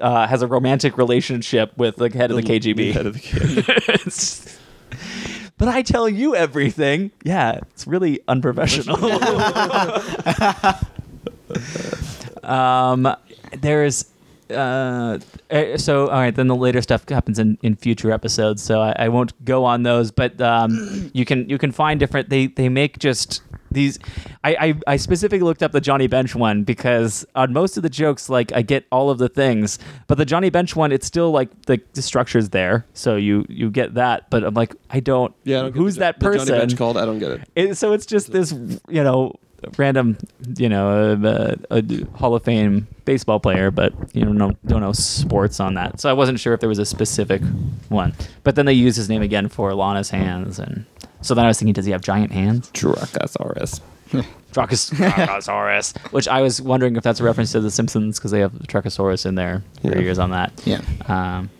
Uh, 0.00 0.26
has 0.26 0.42
a 0.42 0.46
romantic 0.48 0.98
relationship 0.98 1.70
with 1.78 1.94
the 1.94 2.10
head 2.10 2.28
of 2.32 2.36
the 2.36 2.42
KGB. 2.42 2.92
Head 2.92 3.06
of 3.06 3.14
the 3.14 3.20
KGB. 3.20 4.58
But 5.56 5.68
I 5.68 5.82
tell 5.82 6.08
you 6.08 6.34
everything. 6.34 7.12
Yeah, 7.22 7.60
it's 7.70 7.86
really 7.86 8.18
unprofessional. 8.26 8.96
um, 12.44 13.14
there's 13.52 14.06
uh, 14.50 15.18
eh, 15.50 15.76
so 15.76 16.08
all 16.08 16.20
right. 16.20 16.34
Then 16.34 16.48
the 16.48 16.56
later 16.56 16.82
stuff 16.82 17.08
happens 17.08 17.38
in, 17.38 17.58
in 17.62 17.76
future 17.76 18.10
episodes, 18.10 18.62
so 18.62 18.80
I, 18.80 18.94
I 18.98 19.08
won't 19.08 19.44
go 19.44 19.64
on 19.64 19.82
those. 19.82 20.10
But 20.10 20.40
um, 20.40 21.10
you 21.14 21.24
can 21.24 21.48
you 21.48 21.58
can 21.58 21.72
find 21.72 21.98
different. 21.98 22.28
They 22.28 22.48
they 22.48 22.68
make 22.68 22.98
just 22.98 23.42
these. 23.74 23.98
I, 24.42 24.56
I 24.56 24.74
I 24.94 24.96
specifically 24.96 25.44
looked 25.44 25.62
up 25.62 25.72
the 25.72 25.80
Johnny 25.80 26.06
Bench 26.06 26.34
one 26.34 26.64
because 26.64 27.26
on 27.34 27.52
most 27.52 27.76
of 27.76 27.82
the 27.82 27.90
jokes, 27.90 28.28
like 28.28 28.52
I 28.54 28.62
get 28.62 28.86
all 28.90 29.10
of 29.10 29.18
the 29.18 29.28
things, 29.28 29.78
but 30.06 30.16
the 30.18 30.24
Johnny 30.24 30.50
Bench 30.50 30.74
one, 30.74 30.92
it's 30.92 31.06
still 31.06 31.30
like 31.30 31.50
the, 31.66 31.80
the 31.92 32.02
structure's 32.02 32.50
there, 32.50 32.86
so 32.94 33.16
you 33.16 33.44
you 33.48 33.70
get 33.70 33.94
that. 33.94 34.30
But 34.30 34.44
I'm 34.44 34.54
like, 34.54 34.74
I 34.90 35.00
don't. 35.00 35.34
Yeah, 35.44 35.58
I 35.58 35.62
don't 35.62 35.76
who's 35.76 35.94
the- 35.96 36.00
that 36.00 36.20
person? 36.20 36.46
Johnny 36.48 36.60
Bench 36.60 36.76
called. 36.76 36.96
I 36.96 37.04
don't 37.04 37.18
get 37.18 37.30
it. 37.32 37.48
It, 37.54 37.74
so 37.76 37.92
it's 37.92 38.06
just 38.06 38.32
this, 38.32 38.52
you 38.88 39.02
know, 39.02 39.34
random, 39.78 40.16
you 40.56 40.68
know, 40.68 41.12
uh, 41.24 41.56
a 41.70 42.16
Hall 42.18 42.34
of 42.34 42.42
Fame 42.44 42.86
baseball 43.04 43.40
player, 43.40 43.70
but 43.70 43.92
you 44.14 44.24
know, 44.24 44.52
don't 44.66 44.80
know 44.80 44.92
sports 44.92 45.60
on 45.60 45.74
that. 45.74 46.00
So 46.00 46.08
I 46.10 46.12
wasn't 46.12 46.40
sure 46.40 46.54
if 46.54 46.60
there 46.60 46.68
was 46.68 46.78
a 46.78 46.84
specific 46.86 47.42
one. 47.88 48.14
But 48.42 48.56
then 48.56 48.66
they 48.66 48.72
use 48.72 48.96
his 48.96 49.08
name 49.08 49.22
again 49.22 49.48
for 49.48 49.74
Lana's 49.74 50.10
hands, 50.10 50.58
and 50.58 50.84
so 51.24 51.34
then 51.34 51.44
I 51.44 51.48
was 51.48 51.58
thinking, 51.58 51.72
does 51.72 51.86
he 51.86 51.92
have 51.92 52.02
giant 52.02 52.30
hands? 52.32 52.70
Dracosaurus. 52.72 53.80
Dracos- 54.52 54.92
Dracosaurus, 54.94 55.96
which 56.12 56.28
I 56.28 56.40
was 56.42 56.62
wondering 56.62 56.94
if 56.96 57.02
that's 57.02 57.18
a 57.18 57.24
reference 57.24 57.50
to 57.52 57.60
The 57.60 57.70
Simpsons 57.70 58.18
because 58.18 58.30
they 58.30 58.40
have 58.40 58.52
Dracosaurus 58.52 59.26
in 59.26 59.34
there 59.34 59.62
for 59.82 59.88
Yeah. 59.88 59.98
years 59.98 60.18
on 60.18 60.30
that. 60.30 60.52
yeah. 60.64 60.80
Um, 61.06 61.50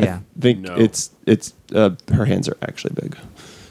yeah. 0.00 0.16
I 0.36 0.40
think 0.40 0.58
No. 0.60 0.74
it's 0.74 1.10
it's 1.26 1.54
uh, 1.72 1.90
her 2.12 2.24
hands 2.24 2.48
are 2.48 2.56
actually 2.62 2.94
big 3.00 3.16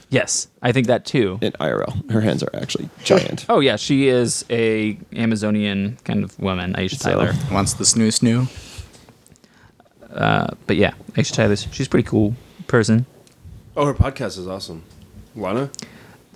Yes, 0.09 0.47
I 0.61 0.71
think 0.71 0.87
that 0.87 1.05
too. 1.05 1.39
in 1.41 1.51
IRL. 1.53 2.09
Her 2.11 2.21
hands 2.21 2.43
are 2.43 2.51
actually 2.55 2.87
giant. 3.03 3.45
Oh 3.49 3.59
yeah, 3.59 3.75
she 3.77 4.07
is 4.07 4.45
a 4.49 4.97
Amazonian 5.15 5.97
kind 6.05 6.23
of 6.23 6.39
woman, 6.39 6.73
Aisha 6.75 6.97
So- 6.99 7.09
Tyler. 7.09 7.33
Wants 7.51 7.73
the 7.73 7.83
snoo 7.83 8.09
snoo. 8.09 8.47
Uh, 10.13 10.47
but 10.67 10.77
yeah, 10.77 10.93
Aisha 11.13 11.33
Tyler, 11.33 11.55
she's 11.55 11.87
a 11.87 11.89
pretty 11.89 12.07
cool 12.07 12.35
person. 12.67 13.05
Oh, 13.75 13.85
her 13.87 13.93
podcast 13.95 14.37
is 14.37 14.47
awesome. 14.47 14.83
Lana, 15.35 15.69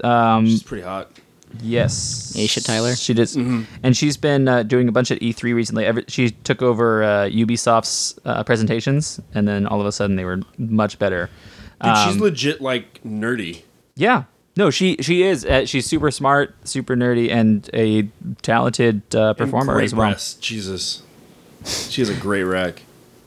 Um, 0.03 0.45
she's 0.45 0.63
pretty 0.63 0.83
hot. 0.83 1.09
yes, 1.61 2.33
Aisha 2.35 2.63
Tyler? 2.63 2.95
She 2.95 3.13
did, 3.13 3.33
and 3.83 3.95
she's 3.95 4.17
been 4.17 4.47
uh, 4.47 4.63
doing 4.63 4.87
a 4.87 4.91
bunch 4.91 5.11
at 5.11 5.19
E3 5.19 5.53
recently. 5.53 5.85
Every, 5.85 6.03
she 6.07 6.31
took 6.31 6.61
over 6.61 7.03
uh, 7.03 7.07
Ubisoft's 7.29 8.19
uh, 8.25 8.43
presentations, 8.43 9.19
and 9.33 9.47
then 9.47 9.65
all 9.67 9.79
of 9.81 9.87
a 9.87 9.91
sudden 9.91 10.15
they 10.15 10.25
were 10.25 10.41
much 10.57 10.99
better. 10.99 11.29
Dude, 11.83 11.95
she's 11.97 12.15
Um, 12.15 12.21
legit 12.21 12.61
like 12.61 13.01
nerdy. 13.03 13.61
Yeah. 13.95 14.23
No, 14.55 14.71
she 14.71 14.97
she 15.01 15.21
is. 15.21 15.45
Uh, 15.45 15.67
she's 15.67 15.85
super 15.85 16.09
smart, 16.09 16.55
super 16.67 16.95
nerdy, 16.95 17.29
and 17.31 17.69
a 17.75 18.09
talented 18.41 19.03
uh, 19.15 19.29
And 19.29 19.37
performer 19.37 19.73
great 19.75 19.85
as 19.85 19.93
well. 19.93 20.09
breasts. 20.09 20.33
Jesus, 20.33 21.03
she 21.65 22.01
has 22.01 22.09
a 22.09 22.15
great 22.15 22.43
rack. 22.43 22.81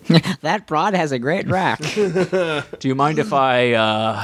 That 0.42 0.66
broad 0.66 0.94
has 0.94 1.12
a 1.12 1.20
great 1.20 1.46
rack. 1.46 1.78
Do 1.94 2.64
you 2.88 2.96
mind 2.96 3.20
if 3.20 3.32
I 3.32 3.74
uh, 3.74 4.20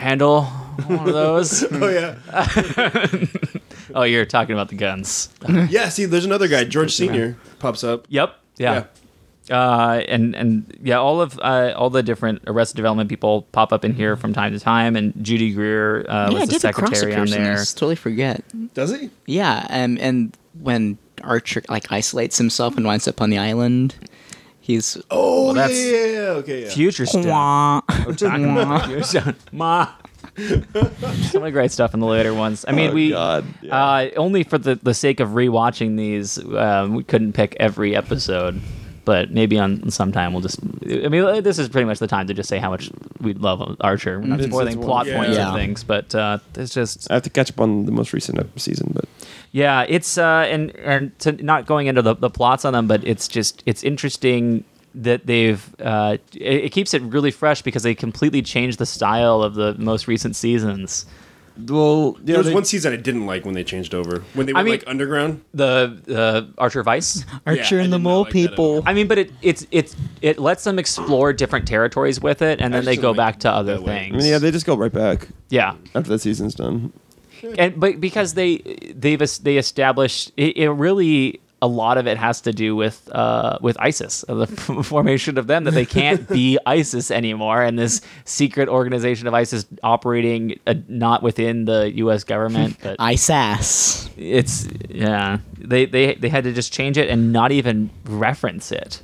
handle 0.00 0.44
one 0.44 1.08
of 1.08 1.14
those? 1.14 1.64
Oh 1.72 1.88
yeah, 1.88 2.16
oh, 3.94 4.02
you're 4.02 4.26
talking 4.26 4.54
about 4.54 4.68
the 4.68 4.74
guns. 4.74 5.28
yeah. 5.68 5.88
See, 5.88 6.04
there's 6.04 6.24
another 6.24 6.48
guy, 6.48 6.64
George 6.64 6.94
Senior, 6.94 7.36
pops 7.58 7.84
up. 7.84 8.06
Yep. 8.08 8.34
Yeah. 8.56 8.84
Uh, 9.50 10.02
and 10.08 10.34
and 10.34 10.78
yeah, 10.82 10.96
all 10.98 11.20
of 11.20 11.38
uh, 11.40 11.72
all 11.76 11.90
the 11.90 12.02
different 12.02 12.42
Arrested 12.46 12.76
Development 12.76 13.08
people 13.08 13.42
pop 13.52 13.72
up 13.72 13.84
in 13.84 13.94
here 13.94 14.16
from 14.16 14.32
time 14.32 14.52
to 14.52 14.60
time, 14.60 14.96
and 14.96 15.12
Judy 15.24 15.52
Greer 15.52 16.04
uh, 16.08 16.30
yeah, 16.30 16.40
was 16.40 16.48
the 16.48 16.58
David 16.58 16.60
secretary 16.60 17.14
on 17.14 17.26
there. 17.26 17.56
this. 17.56 17.72
Totally 17.72 17.96
forget. 17.96 18.44
Does 18.74 18.90
he? 18.98 19.10
Yeah, 19.26 19.66
and 19.70 19.98
and 19.98 20.36
when 20.60 20.98
Archer 21.22 21.62
like 21.68 21.90
isolates 21.90 22.38
himself 22.38 22.76
and 22.76 22.86
winds 22.86 23.08
up 23.08 23.20
on 23.20 23.30
the 23.30 23.38
island, 23.38 23.94
he's 24.74 24.96
Oh, 25.10 25.46
Well, 25.46 25.54
that's- 25.54 25.78
yeah, 25.78 25.90
yeah, 26.04 26.12
yeah, 26.12 26.28
okay, 26.40 26.62
yeah. 26.64 26.70
Future 26.70 27.06
stuff. 27.06 27.26
Wah. 27.26 27.80
Future- 28.04 29.34
Ma. 29.52 29.92
so 31.30 31.40
many 31.40 31.50
great 31.50 31.70
stuff 31.72 31.92
in 31.94 32.00
the 32.00 32.06
later 32.06 32.32
ones. 32.34 32.64
I 32.68 32.72
mean, 32.72 32.90
Oh, 32.90 32.94
we 32.94 33.10
God, 33.10 33.44
yeah. 33.62 33.76
uh, 33.76 34.10
only 34.16 34.44
for 34.44 34.58
the, 34.58 34.76
the 34.76 34.94
sake 34.94 35.20
of 35.20 35.30
rewatching 35.30 35.96
these, 35.96 36.38
um, 36.54 36.94
we 36.94 37.04
couldn't 37.04 37.32
pick 37.32 37.56
every 37.60 37.94
episode. 37.96 38.60
But 39.06 39.30
maybe 39.32 39.58
on 39.58 39.90
sometime 39.90 40.32
we'll 40.34 40.42
just. 40.42 40.60
I 40.62 41.08
mean, 41.08 41.42
this 41.42 41.58
is 41.58 41.68
pretty 41.70 41.86
much 41.86 41.98
the 41.98 42.06
time 42.06 42.26
to 42.28 42.34
just 42.34 42.48
say 42.48 42.58
how 42.58 42.70
much 42.70 42.90
we 43.20 43.32
love 43.32 43.76
Archer. 43.80 44.20
We're 44.20 44.26
not 44.26 44.42
spoiling 44.42 44.76
plot 44.78 45.06
wonderful. 45.06 45.22
points 45.24 45.36
Yeah. 45.38 45.48
of 45.48 45.54
things, 45.54 45.82
but 45.82 46.14
uh, 46.14 46.38
it's 46.54 46.72
just 46.72 47.10
I 47.10 47.14
have 47.14 47.22
to 47.24 47.30
catch 47.30 47.50
up 47.50 47.60
on 47.60 47.86
the 47.86 47.92
most 47.92 48.12
recent 48.12 48.38
season, 48.60 48.92
but 48.94 49.06
yeah, 49.52 49.84
it's 49.88 50.16
uh, 50.18 50.46
and 50.48 50.70
and 50.76 51.18
to 51.20 51.32
not 51.32 51.66
going 51.66 51.86
into 51.86 52.02
the, 52.02 52.14
the 52.14 52.30
plots 52.30 52.64
on 52.64 52.72
them, 52.72 52.86
but 52.86 53.04
it's 53.06 53.26
just 53.28 53.62
it's 53.66 53.82
interesting 53.82 54.64
that 54.94 55.26
they've 55.26 55.74
uh, 55.80 56.16
it, 56.34 56.64
it 56.66 56.72
keeps 56.72 56.94
it 56.94 57.02
really 57.02 57.30
fresh 57.30 57.62
because 57.62 57.82
they 57.82 57.94
completely 57.94 58.42
changed 58.42 58.78
the 58.78 58.86
style 58.86 59.42
of 59.42 59.54
the 59.54 59.74
most 59.74 60.08
recent 60.08 60.34
seasons. 60.36 61.06
well, 61.68 62.16
yeah, 62.18 62.24
There 62.24 62.38
was 62.38 62.46
they- 62.48 62.54
one 62.54 62.64
season 62.64 62.92
I 62.92 62.96
didn't 62.96 63.26
like 63.26 63.44
when 63.44 63.54
they 63.54 63.62
changed 63.64 63.94
over. 63.94 64.22
When 64.34 64.46
they 64.46 64.52
I 64.54 64.62
mean- 64.62 64.72
like 64.72 64.84
underground. 64.86 65.42
The 65.54 66.00
uh, 66.08 66.52
Archer 66.60 66.82
Vice. 66.82 67.24
Archer 67.46 67.80
I 67.80 67.84
and 67.84 67.92
the 67.92 67.98
Mole 67.98 68.22
like 68.22 68.32
that 68.32 68.52
at 68.52 68.58
all. 68.58 68.76
People. 68.78 68.82
I 68.88 68.94
mean, 68.94 69.08
but 69.08 69.18
it 69.18 69.32
it's 69.42 69.66
it's 69.70 69.94
it 70.22 70.38
lets 70.38 70.64
them 70.64 70.78
explore 70.78 71.32
different 71.32 71.66
territories 71.68 72.20
with 72.20 72.40
it, 72.42 72.60
and 72.60 72.72
then 72.72 72.84
they 72.84 72.96
go 72.96 73.10
like 73.10 73.16
back 73.16 73.40
to 73.40 73.50
other 73.50 73.74
that 73.74 73.82
way. 73.82 73.96
I 73.96 73.98
things. 74.10 74.22
mean, 74.22 74.32
yeah, 74.32 74.38
they 74.38 74.50
just 74.50 74.66
go 74.66 74.76
right 74.76 74.92
back 74.92 75.28
yeah. 75.50 75.74
after 75.94 76.10
that 76.10 76.20
season's 76.20 76.54
done. 76.54 76.92
and 77.58 77.78
but 77.78 78.00
because 78.00 78.34
they 78.34 78.58
they've 78.94 79.20
they 79.42 79.56
established 79.56 80.32
it, 80.36 80.56
it 80.56 80.70
really 80.70 81.40
a 81.62 81.66
lot 81.66 81.98
of 81.98 82.06
it 82.06 82.16
has 82.16 82.40
to 82.42 82.52
do 82.52 82.74
with 82.74 83.08
uh, 83.12 83.58
with 83.60 83.76
ISIS, 83.78 84.24
the 84.26 84.46
formation 84.84 85.38
of 85.38 85.46
them 85.46 85.64
that 85.64 85.72
they 85.72 85.84
can't 85.84 86.28
be 86.28 86.58
ISIS 86.66 87.10
anymore, 87.10 87.62
and 87.62 87.78
this 87.78 88.00
secret 88.24 88.68
organization 88.68 89.26
of 89.26 89.34
ISIS 89.34 89.66
operating 89.82 90.58
uh, 90.66 90.74
not 90.88 91.22
within 91.22 91.66
the 91.66 91.92
U.S. 91.96 92.24
government, 92.24 92.78
but 92.82 92.98
ISAS. 92.98 94.08
it's 94.16 94.68
yeah 94.88 95.38
they 95.58 95.84
they 95.84 96.14
they 96.14 96.28
had 96.28 96.44
to 96.44 96.52
just 96.52 96.72
change 96.72 96.96
it 96.96 97.10
and 97.10 97.32
not 97.32 97.52
even 97.52 97.90
reference 98.04 98.72
it. 98.72 99.02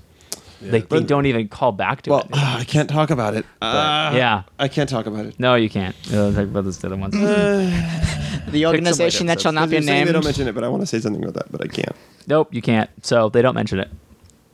They, 0.70 0.80
they 0.80 0.86
But- 0.86 1.06
don't 1.06 1.26
even 1.26 1.48
call 1.48 1.72
back 1.72 2.02
to 2.02 2.10
Well, 2.10 2.20
it. 2.20 2.28
I 2.32 2.64
can't 2.64 2.88
talk 2.90 3.10
about 3.10 3.34
it. 3.34 3.44
Uh, 3.62 4.12
yeah. 4.14 4.42
I 4.58 4.68
can't 4.68 4.88
talk 4.88 5.06
about 5.06 5.26
it. 5.26 5.38
No, 5.38 5.54
you 5.54 5.68
can't. 5.70 5.94
Uh, 6.12 6.30
talk 6.32 6.44
about 6.44 6.64
this 6.64 6.82
other 6.84 6.96
ones. 6.96 7.14
The 7.14 8.66
organization 8.66 9.26
that 9.26 9.40
shall 9.40 9.52
not 9.52 9.70
be 9.70 9.80
named. 9.80 10.08
They 10.08 10.12
don't 10.12 10.24
mention 10.24 10.46
it, 10.48 10.54
but 10.54 10.64
I 10.64 10.68
want 10.68 10.82
to 10.82 10.86
say 10.86 11.00
something 11.00 11.22
about 11.22 11.34
that, 11.34 11.50
but 11.52 11.62
I 11.62 11.66
can't. 11.68 11.94
nope, 12.26 12.52
you 12.54 12.62
can't. 12.62 12.88
So 13.04 13.28
they 13.28 13.42
don't 13.42 13.54
mention 13.54 13.78
it. 13.80 13.90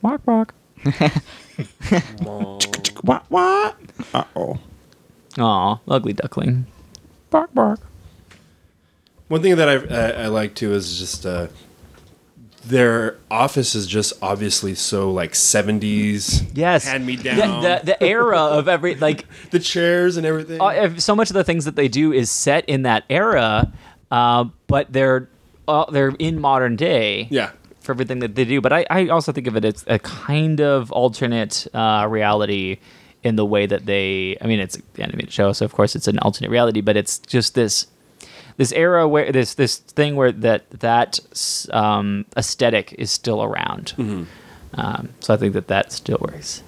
Walk, 0.03 0.21
walk. 0.27 0.55
What? 3.03 3.25
What? 3.29 3.77
Uh 4.15 4.25
oh. 4.37 4.59
Aw, 5.39 5.79
ugly 5.89 6.13
duckling. 6.13 6.67
Bark, 7.31 7.53
bark. 7.55 7.81
One 9.29 9.43
thing 9.43 9.57
that 9.57 9.69
I, 9.69 9.75
I, 9.75 10.25
I 10.25 10.27
like 10.29 10.55
too 10.55 10.73
is 10.73 10.99
just 10.99 11.25
uh, 11.27 11.49
their 12.65 13.19
office 13.31 13.75
is 13.75 13.87
just 13.87 14.13
obviously 14.23 14.75
so 14.75 15.11
like 15.11 15.33
70s. 15.33 16.51
Yes. 16.55 16.85
Hand 16.85 17.07
me 17.07 17.17
down. 17.17 17.63
The, 17.63 17.81
the, 17.85 18.03
era 18.03 18.39
of 18.39 18.69
every, 18.69 18.95
like, 18.95 19.27
the 19.51 19.59
chairs 19.59 20.17
and 20.17 20.27
everything. 20.27 20.61
uh, 20.61 20.99
so 20.99 21.15
much 21.15 21.31
of 21.31 21.35
the 21.35 21.45
things 21.45 21.65
that 21.65 21.77
they 21.77 21.89
do 21.89 22.13
is 22.13 22.31
set 22.31 22.65
in 22.69 22.83
that 22.83 23.05
era, 23.11 23.73
uh, 24.11 24.45
but 24.67 24.93
they're 24.93 25.29
uh, 25.69 25.91
they're 25.91 26.15
in 26.19 26.41
modern 26.41 26.77
day. 26.77 27.29
yeah. 27.31 27.53
For 27.81 27.91
everything 27.91 28.21
that 28.21 28.37
they 28.37 28.45
do, 28.45 28.61
but 28.61 28.73
I, 28.73 28.87
I 28.91 29.09
also 29.09 29.33
think 29.33 29.49
of 29.49 29.57
it 29.57 29.65
as 29.65 29.85
a 29.89 29.99
kind 29.99 30.61
of 30.61 30.93
alternate 30.93 31.67
uh, 31.75 32.07
reality 32.09 32.79
in 33.25 33.35
the 33.35 33.45
way 33.45 33.67
that 33.67 33.87
they. 33.87 34.37
I 34.41 34.47
mean, 34.47 34.61
it's 34.61 34.77
an 34.77 34.85
animated 34.99 35.33
show, 35.33 35.53
so 35.53 35.65
of 35.65 35.73
course 35.73 35.97
it's 35.97 36.07
an 36.07 36.21
alternate 36.21 36.51
reality, 36.51 36.81
but 36.81 36.97
it's 36.97 37.19
just 37.19 37.57
this 37.57 37.89
this 38.57 38.73
era 38.73 39.07
where 39.09 39.33
this 39.33 39.55
this 39.55 39.79
thing 39.79 40.17
where 40.17 40.33
that 40.33 40.69
that 40.81 41.19
um, 41.71 42.25
aesthetic 42.37 42.93
is 42.99 43.11
still 43.11 43.43
around. 43.43 43.95
Um, 44.75 45.11
so 45.21 45.35
I 45.35 45.37
think 45.37 45.53
that 45.55 45.69
that 45.69 45.93
still 45.93 46.19
works. 46.21 46.63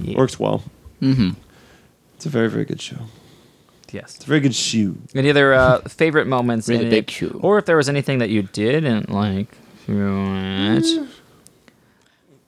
Yeah. 0.00 0.16
Works 0.18 0.38
well. 0.40 0.64
Mm-hmm. 1.00 1.30
It's 2.16 2.26
a 2.26 2.28
very, 2.28 2.48
very 2.50 2.64
good 2.64 2.80
show. 2.80 2.96
Yes. 3.92 4.16
It's 4.16 4.24
a 4.24 4.28
very 4.28 4.40
good 4.40 4.54
shoe. 4.54 4.96
Any 5.14 5.30
other 5.30 5.52
uh, 5.54 5.80
favorite 5.82 6.26
moments 6.26 6.68
Really 6.68 6.84
in 6.84 6.90
big 6.90 7.04
it, 7.04 7.10
shoe. 7.10 7.38
or 7.42 7.58
if 7.58 7.66
there 7.66 7.76
was 7.76 7.88
anything 7.88 8.18
that 8.18 8.30
you 8.30 8.42
didn't 8.42 9.10
like 9.10 9.48
through? 9.84 11.06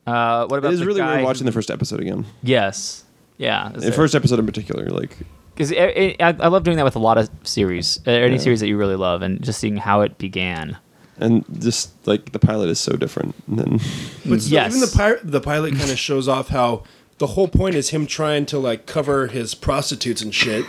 Uh, 0.07 0.47
what 0.47 0.59
about 0.59 0.69
It 0.73 0.75
is 0.75 0.81
the 0.81 0.87
really 0.87 1.01
guy 1.01 1.07
weird 1.09 1.21
who- 1.21 1.25
watching 1.27 1.47
the 1.47 1.53
first 1.53 1.71
episode 1.71 2.01
again. 2.01 2.25
Yes. 2.43 3.05
Yeah. 3.39 3.71
The 3.75 3.93
first 3.93 4.15
episode 4.15 4.39
in 4.39 4.47
particular, 4.47 4.87
like 4.87 5.17
because 5.55 5.73
I, 5.73 6.17
I 6.21 6.49
love 6.49 6.65
doing 6.65 6.77
that 6.77 6.85
with 6.85 6.97
a 6.97 7.01
lot 7.01 7.17
of 7.19 7.31
series, 7.45 7.99
uh, 8.07 8.11
any 8.11 8.35
Yeah. 8.37 8.41
series 8.41 8.61
that 8.61 8.69
you 8.69 8.77
really 8.77 8.97
love, 8.97 9.23
and 9.23 9.43
just 9.43 9.59
seeing 9.61 9.77
how 9.77 10.01
it 10.03 10.19
began. 10.19 10.77
and 11.19 11.45
just 11.61 11.91
like 12.09 12.33
the 12.33 12.41
pilot 12.41 12.69
is 12.69 12.81
so 12.81 12.97
different 12.97 13.35
than 13.47 13.79
But 14.27 14.41
still, 14.43 14.53
Yes. 14.55 14.75
even 14.75 14.81
the, 14.81 14.93
pir- 14.97 15.21
the 15.23 15.41
pilot 15.41 15.77
kind 15.77 15.89
of 15.91 15.97
shows 15.99 16.27
off 16.27 16.49
how 16.49 16.83
the 17.19 17.29
whole 17.29 17.47
point 17.47 17.77
is 17.77 17.91
him 17.91 18.05
trying 18.09 18.47
to 18.47 18.59
like 18.59 18.87
cover 18.87 19.29
his 19.29 19.55
prostitutes 19.55 20.23
and 20.23 20.35
shit. 20.35 20.65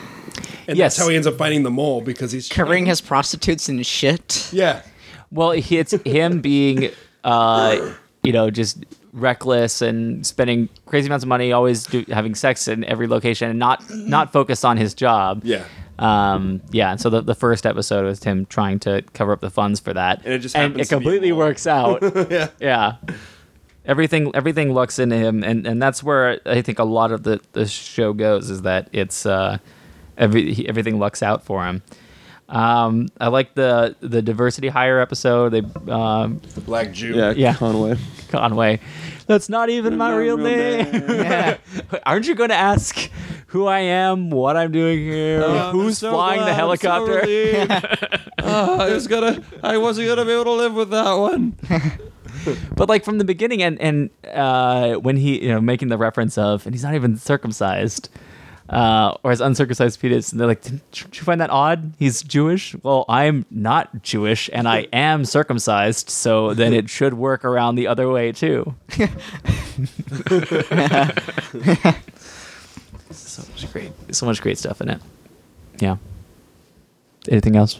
And 0.68 0.78
Yes. 0.78 0.96
that's 0.96 1.04
how 1.04 1.10
he 1.10 1.16
ends 1.16 1.26
up 1.26 1.38
finding 1.38 1.64
the 1.64 1.72
mole 1.72 2.02
because 2.02 2.32
he's 2.32 2.48
Covering 2.48 2.86
his 2.86 3.02
prostitutes 3.02 3.68
and 3.70 3.84
shit. 3.84 4.48
Yeah. 4.54 4.84
Well, 5.32 5.50
it's 5.52 5.92
him 6.06 6.42
being, 6.42 6.92
uh, 7.24 7.94
you 8.24 8.32
know, 8.32 8.52
just 8.52 8.78
reckless 9.16 9.82
and 9.82 10.26
spending 10.28 10.70
crazy 10.86 11.08
amounts 11.08 11.24
of 11.24 11.30
money, 11.30 11.52
always 11.52 11.86
do, 11.88 12.06
having 12.10 12.36
sex 12.36 12.68
in 12.68 12.84
every 12.84 13.08
location, 13.08 13.50
and 13.50 13.58
not 13.58 13.84
not 13.90 14.32
focused 14.32 14.64
on 14.64 14.78
his 14.78 14.94
job. 14.94 15.42
Yeah. 15.44 15.64
Um, 15.98 16.62
yeah, 16.72 16.92
and 16.92 17.00
so 17.00 17.10
the, 17.10 17.22
the 17.22 17.36
first 17.36 17.66
episode 17.66 18.04
was 18.04 18.22
him 18.22 18.46
trying 18.48 18.80
to 18.80 19.02
cover 19.14 19.32
up 19.32 19.40
the 19.40 19.50
funds 19.50 19.80
for 19.80 19.94
that, 19.94 20.22
And 20.26 20.34
it 20.34 20.40
just 20.40 20.56
and 20.56 20.66
it 20.66 20.70
to 20.72 20.76
be 20.76 20.82
a 20.82 20.86
completely 20.86 21.32
works 21.32 21.66
out. 21.66 22.02
yeah. 22.30 22.50
yeah, 22.60 22.96
everything 23.86 24.36
everything 24.36 24.74
looks 24.74 25.00
into 25.00 25.16
him, 25.16 25.42
and 25.44 25.66
and 25.66 25.82
that's 25.82 26.04
where 26.04 26.42
I 26.46 26.62
think 26.62 26.80
a 26.80 26.84
lot 26.84 27.14
of 27.14 27.24
the 27.24 27.40
the 27.54 27.66
show 27.66 28.12
goes 28.12 28.50
is 28.50 28.64
that 28.64 28.90
it's 28.92 29.26
uh, 29.26 29.60
every 30.18 30.54
he, 30.54 30.68
everything 30.68 31.00
looks 31.00 31.24
out 31.24 31.46
for 31.46 31.66
him. 31.66 31.82
Um, 32.48 33.08
I 33.20 33.28
like 33.30 33.56
the 33.56 33.96
the 34.02 34.22
diversity 34.22 34.68
hire 34.68 35.00
episode. 35.00 35.50
They 35.50 35.60
um, 35.92 36.42
The 36.54 36.62
black 36.62 36.92
Jew. 36.92 37.16
yeah, 37.16 37.32
Yeah. 37.32 37.56
Conway. 37.56 37.98
Conway. 38.30 38.80
That's 39.28 39.50
not 39.50 39.70
even 39.70 39.98
my 39.98 40.10
My 40.12 40.16
real 40.18 40.38
real 40.38 40.46
name. 40.46 41.58
Aren't 42.06 42.28
you 42.28 42.36
going 42.36 42.50
to 42.50 42.56
ask 42.56 43.10
who 43.48 43.66
I 43.66 43.80
am, 43.80 44.30
what 44.30 44.56
I'm 44.58 44.72
doing 44.72 45.00
here, 45.00 45.42
Oh, 45.44 45.72
who's 45.72 45.98
so 45.98 46.12
flying 46.12 46.42
the 46.42 46.46
glad, 46.46 46.52
I'm 46.52 46.78
so 46.78 46.90
helicopter? 46.90 47.20
relieved. 47.22 47.72
Oh, 48.44 48.80
I 48.80 48.90
was 48.92 49.08
gonna, 49.08 49.42
I 49.64 49.78
wasn't 49.78 50.08
gonna 50.08 50.26
be 50.26 50.32
able 50.32 50.44
to 50.46 50.52
live 50.52 50.74
with 50.74 50.90
that 50.92 51.14
one. 51.14 51.56
but 52.76 52.90
like 52.90 53.04
from 53.04 53.18
the 53.18 53.24
beginning, 53.24 53.64
and 53.64 53.80
and 53.80 54.10
uh, 54.32 54.96
when 54.96 55.18
he 55.18 55.42
you 55.42 55.50
know 55.50 55.62
making 55.62 55.88
the 55.88 55.98
reference 55.98 56.38
of, 56.38 56.66
and 56.68 56.76
he's 56.76 56.84
not 56.84 56.94
even 56.94 57.18
circumcised. 57.18 58.10
Uh, 58.68 59.16
or 59.24 59.30
his 59.30 59.42
uncircumcised 59.42 60.00
penis, 60.00 60.32
and 60.32 60.40
they're 60.40 60.48
like, 60.48 60.62
"Didn't 60.64 60.82
you 61.14 61.22
find 61.24 61.40
that 61.40 61.52
odd? 61.52 61.94
He's 62.00 62.24
Jewish. 62.24 62.76
Well, 62.82 63.06
I'm 63.08 63.46
not 63.52 64.02
Jewish, 64.02 64.50
and 64.52 64.68
I 64.68 64.88
am 64.94 65.24
circumcised, 65.24 66.10
so 66.10 66.56
then 66.56 66.74
it 66.74 66.90
should 66.90 67.14
work 67.14 67.46
around 67.46 67.76
the 67.76 67.86
other 67.88 68.10
way 68.10 68.32
too. 68.32 68.74
so 73.12 73.44
much 73.52 73.72
great, 73.72 73.92
so 74.12 74.26
much 74.26 74.42
great 74.42 74.58
stuff 74.58 74.82
in 74.82 74.90
it. 74.90 75.02
Yeah. 75.80 75.98
Anything 77.30 77.56
else? 77.56 77.80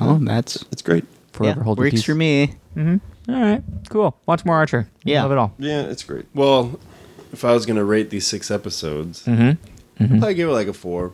Oh, 0.00 0.18
that's 0.22 0.64
It's 0.70 0.82
great. 0.82 1.04
Forever 1.32 1.60
yeah, 1.60 1.64
hold 1.64 1.78
your 1.78 1.86
works 1.86 1.94
peace. 1.96 2.04
for 2.04 2.14
me. 2.14 2.54
All 2.76 3.00
right, 3.28 3.62
cool. 3.90 4.16
Watch 4.26 4.44
more 4.44 4.56
Archer. 4.56 4.88
Yeah. 5.04 5.22
love 5.22 5.32
it 5.32 5.38
all. 5.38 5.52
Yeah, 5.58 5.82
it's 5.82 6.02
great. 6.04 6.26
Well, 6.34 6.78
if 7.32 7.44
I 7.44 7.52
was 7.52 7.66
gonna 7.66 7.84
rate 7.84 8.10
these 8.10 8.26
six 8.26 8.50
episodes, 8.50 9.24
Mm-hmm. 9.24 9.60
Mm-hmm. 10.00 10.14
I'd 10.14 10.18
probably 10.20 10.34
give 10.34 10.48
it 10.48 10.52
like 10.52 10.68
a 10.68 10.72
four. 10.72 11.12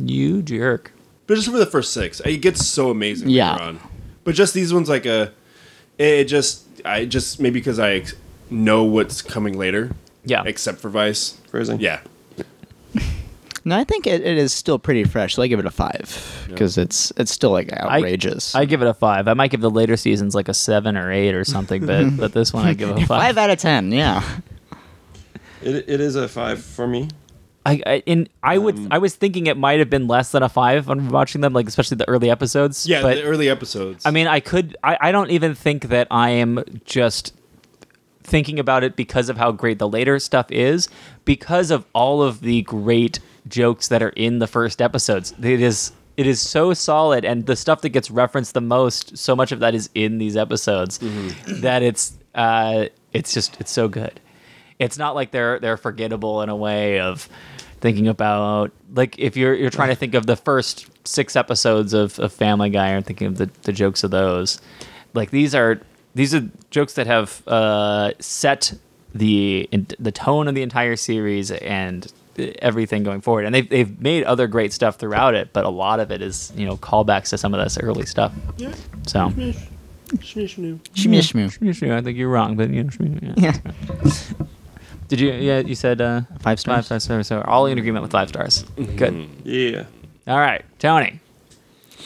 You 0.00 0.42
jerk. 0.42 0.92
But 1.26 1.34
just 1.36 1.50
for 1.50 1.58
the 1.58 1.66
first 1.66 1.92
six, 1.92 2.20
it 2.20 2.38
gets 2.38 2.66
so 2.66 2.90
amazing 2.90 3.28
Yeah. 3.30 3.52
later 3.52 3.64
on. 3.64 3.80
But 4.24 4.34
just 4.34 4.54
these 4.54 4.72
ones, 4.74 4.88
like 4.88 5.06
uh, 5.06 5.28
a, 5.98 6.20
it 6.20 6.24
just 6.24 6.64
I 6.84 7.04
just 7.04 7.40
maybe 7.40 7.60
because 7.60 7.78
I 7.78 8.04
know 8.50 8.84
what's 8.84 9.22
coming 9.22 9.56
later, 9.58 9.90
Yeah. 10.24 10.42
except 10.46 10.78
for 10.80 10.88
Vice. 10.88 11.38
Phrasing. 11.50 11.80
Yeah, 11.80 12.00
No, 13.64 13.76
I 13.76 13.84
think 13.84 14.06
it, 14.06 14.22
it 14.22 14.38
is 14.38 14.52
still 14.52 14.78
pretty 14.78 15.04
fresh. 15.04 15.34
So 15.34 15.42
I 15.42 15.46
give 15.46 15.58
it 15.58 15.66
a 15.66 15.70
five 15.70 16.46
because 16.48 16.78
it's 16.78 17.12
it's 17.16 17.30
still 17.32 17.50
like 17.50 17.70
outrageous. 17.72 18.54
I 18.54 18.64
give 18.64 18.80
it 18.82 18.88
a 18.88 18.94
five. 18.94 19.28
I 19.28 19.34
might 19.34 19.50
give 19.50 19.60
the 19.60 19.70
later 19.70 19.96
seasons 19.96 20.34
like 20.34 20.48
a 20.48 20.54
seven 20.54 20.96
or 20.96 21.10
eight 21.12 21.34
or 21.34 21.44
something, 21.44 21.84
but 21.86 22.16
but 22.16 22.32
this 22.32 22.52
one 22.52 22.66
I 22.66 22.74
give 22.74 22.90
a 22.90 22.96
five. 22.96 23.06
five 23.08 23.38
out 23.38 23.50
of 23.50 23.58
ten. 23.58 23.92
Yeah. 23.92 24.22
It, 25.60 25.88
it 25.88 26.00
is 26.00 26.14
a 26.16 26.28
five 26.28 26.62
for 26.62 26.86
me. 26.86 27.08
I, 27.68 27.82
I 27.86 28.02
in 28.06 28.28
I 28.42 28.56
would 28.56 28.76
Um, 28.76 28.88
I 28.90 28.98
was 28.98 29.14
thinking 29.14 29.46
it 29.46 29.56
might 29.56 29.78
have 29.78 29.90
been 29.90 30.08
less 30.08 30.32
than 30.32 30.42
a 30.42 30.48
five 30.48 30.88
on 30.88 31.08
watching 31.08 31.40
them, 31.42 31.52
like 31.52 31.68
especially 31.68 31.96
the 31.96 32.08
early 32.08 32.30
episodes. 32.30 32.86
Yeah, 32.86 33.02
but 33.02 33.16
the 33.16 33.24
early 33.24 33.48
episodes. 33.48 34.06
I 34.06 34.10
mean, 34.10 34.26
I 34.26 34.40
could. 34.40 34.76
I, 34.82 34.96
I 35.00 35.12
don't 35.12 35.30
even 35.30 35.54
think 35.54 35.84
that 35.84 36.06
I 36.10 36.30
am 36.30 36.64
just 36.84 37.34
thinking 38.22 38.58
about 38.58 38.84
it 38.84 38.96
because 38.96 39.28
of 39.28 39.36
how 39.36 39.52
great 39.52 39.78
the 39.78 39.88
later 39.88 40.18
stuff 40.18 40.50
is, 40.50 40.88
because 41.24 41.70
of 41.70 41.84
all 41.94 42.22
of 42.22 42.40
the 42.40 42.62
great 42.62 43.20
jokes 43.48 43.88
that 43.88 44.02
are 44.02 44.10
in 44.10 44.38
the 44.38 44.46
first 44.46 44.80
episodes. 44.80 45.34
It 45.42 45.60
is 45.60 45.92
it 46.16 46.26
is 46.26 46.40
so 46.40 46.74
solid, 46.74 47.24
and 47.24 47.46
the 47.46 47.54
stuff 47.56 47.82
that 47.82 47.90
gets 47.90 48.10
referenced 48.10 48.54
the 48.54 48.60
most, 48.60 49.16
so 49.16 49.36
much 49.36 49.52
of 49.52 49.60
that 49.60 49.74
is 49.74 49.88
in 49.94 50.18
these 50.18 50.36
episodes 50.36 50.98
that 51.46 51.82
it's 51.82 52.18
uh, 52.34 52.86
it's 53.12 53.32
just 53.32 53.60
it's 53.60 53.70
so 53.70 53.88
good. 53.88 54.20
It's 54.78 54.98
not 54.98 55.14
like 55.14 55.30
they're 55.30 55.58
they're 55.60 55.76
forgettable 55.76 56.42
in 56.42 56.48
a 56.48 56.56
way 56.56 57.00
of 57.00 57.28
thinking 57.80 58.08
about 58.08 58.72
like 58.94 59.18
if 59.18 59.36
you're 59.36 59.54
you're 59.54 59.70
trying 59.70 59.90
to 59.90 59.94
think 59.94 60.14
of 60.14 60.26
the 60.26 60.36
first 60.36 60.88
six 61.06 61.36
episodes 61.36 61.92
of, 61.94 62.18
of 62.18 62.32
Family 62.32 62.70
Guy 62.70 62.88
and 62.88 63.04
thinking 63.04 63.26
of 63.26 63.38
the, 63.38 63.50
the 63.62 63.72
jokes 63.72 64.04
of 64.04 64.10
those. 64.10 64.60
Like 65.14 65.30
these 65.30 65.54
are 65.54 65.80
these 66.14 66.34
are 66.34 66.48
jokes 66.70 66.94
that 66.94 67.06
have 67.06 67.46
uh, 67.46 68.12
set 68.18 68.74
the 69.14 69.68
the 69.98 70.12
tone 70.12 70.48
of 70.48 70.54
the 70.54 70.62
entire 70.62 70.96
series 70.96 71.50
and 71.50 72.12
everything 72.60 73.02
going 73.02 73.20
forward. 73.20 73.44
And 73.44 73.54
they've 73.54 73.68
they've 73.68 74.00
made 74.00 74.24
other 74.24 74.46
great 74.46 74.72
stuff 74.72 74.96
throughout 74.96 75.34
it, 75.34 75.52
but 75.52 75.64
a 75.64 75.70
lot 75.70 76.00
of 76.00 76.10
it 76.10 76.22
is 76.22 76.52
you 76.56 76.66
know 76.66 76.76
callbacks 76.76 77.30
to 77.30 77.38
some 77.38 77.54
of 77.54 77.62
this 77.62 77.78
early 77.78 78.06
stuff. 78.06 78.32
yeah. 78.56 78.74
So 79.06 79.32
Shmoo 81.50 81.70
shmoo. 81.70 81.92
I 81.96 82.02
think 82.02 82.16
you're 82.16 82.28
wrong, 82.30 82.56
but 82.56 82.70
you 82.70 82.84
know, 82.84 83.34
yeah. 83.36 83.56
Yeah. 83.64 84.12
Did 85.08 85.20
you? 85.20 85.32
Yeah, 85.32 85.60
you 85.60 85.74
said 85.74 86.00
uh, 86.00 86.22
Five 86.40 86.60
stars. 86.60 86.88
Five 86.88 87.02
stars. 87.02 87.26
So 87.26 87.40
all 87.42 87.66
in 87.66 87.78
agreement 87.78 88.02
with 88.02 88.12
five 88.12 88.28
stars. 88.28 88.62
Good. 88.96 89.28
Yeah. 89.44 89.84
All 90.26 90.38
right, 90.38 90.64
Tony. 90.78 91.20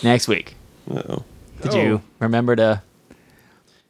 Next 0.02 0.28
week, 0.28 0.54
Uh-oh. 0.90 1.24
did 1.62 1.74
Oh. 1.74 1.80
you 1.82 2.02
remember 2.20 2.54
to 2.56 2.82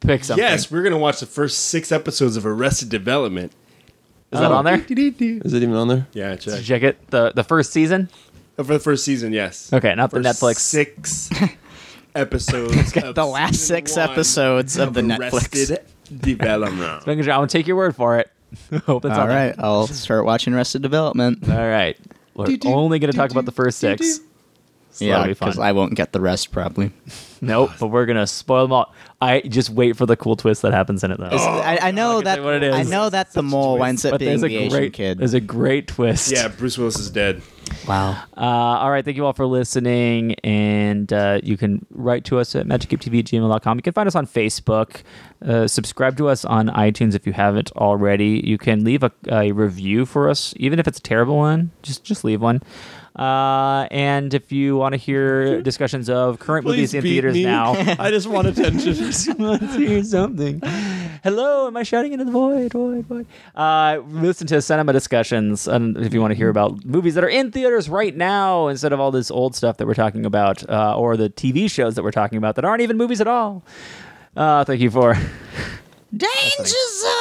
pick 0.01 0.23
something? 0.23 0.43
Yes, 0.43 0.69
we're 0.71 0.83
gonna 0.83 0.97
watch 0.97 1.19
the 1.19 1.25
first 1.25 1.57
six 1.69 1.91
episodes 1.91 2.35
of 2.37 2.45
Arrested 2.45 2.89
Development. 2.89 3.51
Is 4.31 4.39
that 4.39 4.51
Oh. 4.51 4.55
on 4.55 4.65
there? 4.65 4.83
Is 4.89 5.53
it 5.53 5.63
even 5.63 5.75
on 5.75 5.87
there? 5.87 6.07
Yeah, 6.13 6.31
Did 6.31 6.39
check. 6.41 6.57
you 6.59 6.63
check 6.63 6.81
it? 6.83 7.09
The 7.11 7.31
the 7.35 7.43
first 7.43 7.71
season. 7.71 8.09
Oh, 8.57 8.63
for 8.63 8.73
the 8.73 8.79
first 8.79 9.03
season, 9.05 9.31
yes. 9.33 9.71
Okay, 9.73 9.93
not 9.95 10.11
the 10.11 10.21
First 10.21 10.41
Netflix. 10.41 10.55
Six 10.57 11.29
episodes. 12.15 12.95
of 12.97 13.15
The 13.15 13.25
last 13.25 13.55
season 13.55 13.75
six 13.77 13.95
one 13.97 14.09
episodes 14.09 14.77
of 14.77 14.93
the 14.93 15.01
Netflix. 15.01 15.33
Arrested 15.33 15.79
Development. 16.21 17.07
Making 17.07 17.23
sure- 17.23 17.33
I'm 17.33 17.37
gonna 17.39 17.47
take 17.47 17.65
your 17.67 17.75
word 17.77 17.95
for 17.95 18.19
it. 18.19 18.29
Hope 18.85 19.05
it's 19.05 19.17
All 19.17 19.29
on 19.29 19.53
I'll 19.59 19.87
start 19.87 20.25
watching 20.25 20.53
Arrested 20.53 20.81
Development. 20.81 21.39
All 21.49 21.55
right. 21.55 21.97
We're 22.35 22.57
only 22.65 22.99
gonna 22.99 23.13
talk 23.13 23.31
about 23.31 23.45
the 23.45 23.51
first 23.51 23.79
six. 23.79 24.19
So 24.91 25.05
yeah, 25.05 25.25
because. 25.25 25.57
I 25.57 25.71
won't 25.71 25.95
get 25.95 26.11
the 26.11 26.21
rest 26.21 26.51
probably. 26.51 26.91
Nope, 27.43 27.71
but 27.77 27.87
we're 27.87 28.05
gonna 28.05 28.25
spoil 28.25 28.63
them 28.63 28.71
all. 28.71 28.93
I 29.21 29.41
just 29.41 29.69
wait 29.69 29.97
for 29.97 30.05
the 30.05 30.15
cool 30.15 30.37
twist 30.37 30.61
that 30.61 30.71
happens 30.71 31.03
in 31.03 31.11
it 31.11 31.19
though. 31.19 31.25
I, 31.25 31.89
I 31.89 31.91
know 31.91 32.11
oh, 32.11 32.21
can 32.21 32.25
say 32.25 32.35
that 32.35 32.43
what 32.45 32.53
it 32.53 32.63
is. 32.63 32.73
I 32.73 32.83
know 32.83 33.09
that 33.09 33.33
the 33.33 33.43
mole 33.43 33.77
winds 33.77 34.05
up 34.05 34.11
but 34.11 34.21
being 34.21 34.29
there's 34.29 34.43
a 34.43 34.47
the 34.47 34.55
Asian 34.55 34.69
great 34.69 34.93
kid. 34.93 35.17
there's 35.17 35.33
a 35.33 35.41
great 35.41 35.89
twist. 35.89 36.31
Yeah, 36.31 36.47
Bruce 36.47 36.77
Willis 36.77 36.97
is 36.97 37.09
dead. 37.09 37.41
Wow. 37.87 38.23
Uh, 38.35 38.41
all 38.41 38.91
right. 38.91 39.03
Thank 39.03 39.17
you 39.17 39.25
all 39.25 39.33
for 39.33 39.45
listening. 39.45 40.33
And 40.43 41.11
uh, 41.11 41.39
you 41.43 41.57
can 41.57 41.85
write 41.91 42.25
to 42.25 42.39
us 42.39 42.55
at 42.55 42.65
magicapetv 42.65 43.19
at 43.19 43.25
gmail.com. 43.25 43.77
You 43.77 43.81
can 43.81 43.93
find 43.93 44.07
us 44.07 44.15
on 44.15 44.27
Facebook. 44.27 45.01
Uh, 45.45 45.67
subscribe 45.67 46.17
to 46.17 46.29
us 46.29 46.45
on 46.45 46.67
iTunes 46.67 47.15
if 47.15 47.27
you 47.27 47.33
haven't 47.33 47.71
already. 47.73 48.41
You 48.43 48.57
can 48.57 48.83
leave 48.83 49.03
a, 49.03 49.11
a 49.29 49.51
review 49.51 50.05
for 50.05 50.29
us, 50.29 50.53
even 50.57 50.79
if 50.79 50.87
it's 50.87 50.99
a 50.99 51.03
terrible 51.03 51.37
one. 51.37 51.71
Just 51.81 52.03
just 52.03 52.23
leave 52.23 52.41
one. 52.41 52.61
Uh, 53.15 53.87
and 53.91 54.33
if 54.33 54.51
you 54.51 54.75
want 54.75 54.93
to 54.93 54.97
hear 54.97 55.61
discussions 55.61 56.09
of 56.09 56.39
current 56.39 56.65
movies 56.65 56.95
in 56.95 57.03
theaters 57.03 57.35
me. 57.35 57.43
now, 57.43 57.73
I 57.99 58.09
just 58.09 58.27
want 58.27 58.47
attention. 58.47 58.95
Let's 59.37 59.75
hear 59.75 60.03
something. 60.03 60.61
Hello, 61.23 61.67
am 61.67 61.77
I 61.77 61.83
shouting 61.83 62.11
into 62.11 62.25
the 62.25 62.31
void? 62.33 62.73
Void, 62.73 63.05
void. 63.05 63.25
Uh, 63.55 64.01
listen 64.07 64.45
to 64.47 64.61
cinema 64.61 64.91
discussions, 64.91 65.69
and 65.69 65.95
if 65.95 66.13
you 66.13 66.19
want 66.19 66.31
to 66.31 66.35
hear 66.35 66.49
about 66.49 66.83
movies 66.83 67.15
that 67.15 67.23
are 67.23 67.29
in 67.29 67.49
theaters 67.49 67.87
right 67.87 68.13
now 68.13 68.67
instead 68.67 68.91
of 68.91 68.99
all 68.99 69.09
this 69.09 69.31
old 69.31 69.55
stuff 69.55 69.77
that 69.77 69.87
we're 69.87 69.93
talking 69.93 70.25
about, 70.25 70.69
uh, 70.69 70.97
or 70.97 71.15
the 71.15 71.29
TV 71.29 71.71
shows 71.71 71.95
that 71.95 72.03
we're 72.03 72.11
talking 72.11 72.37
about 72.37 72.55
that 72.55 72.65
aren't 72.65 72.81
even 72.81 72.97
movies 72.97 73.21
at 73.21 73.27
all. 73.27 73.63
Uh, 74.35 74.65
thank 74.65 74.81
you 74.81 74.91
for. 74.91 75.13
Danger 76.11 76.27
zone. 76.67 77.13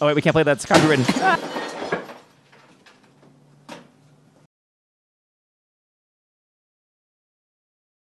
Oh 0.00 0.06
wait, 0.06 0.16
we 0.16 0.22
can't 0.22 0.34
play 0.34 0.42
that. 0.42 0.56
It's 0.56 0.66
copywritten. 0.66 1.62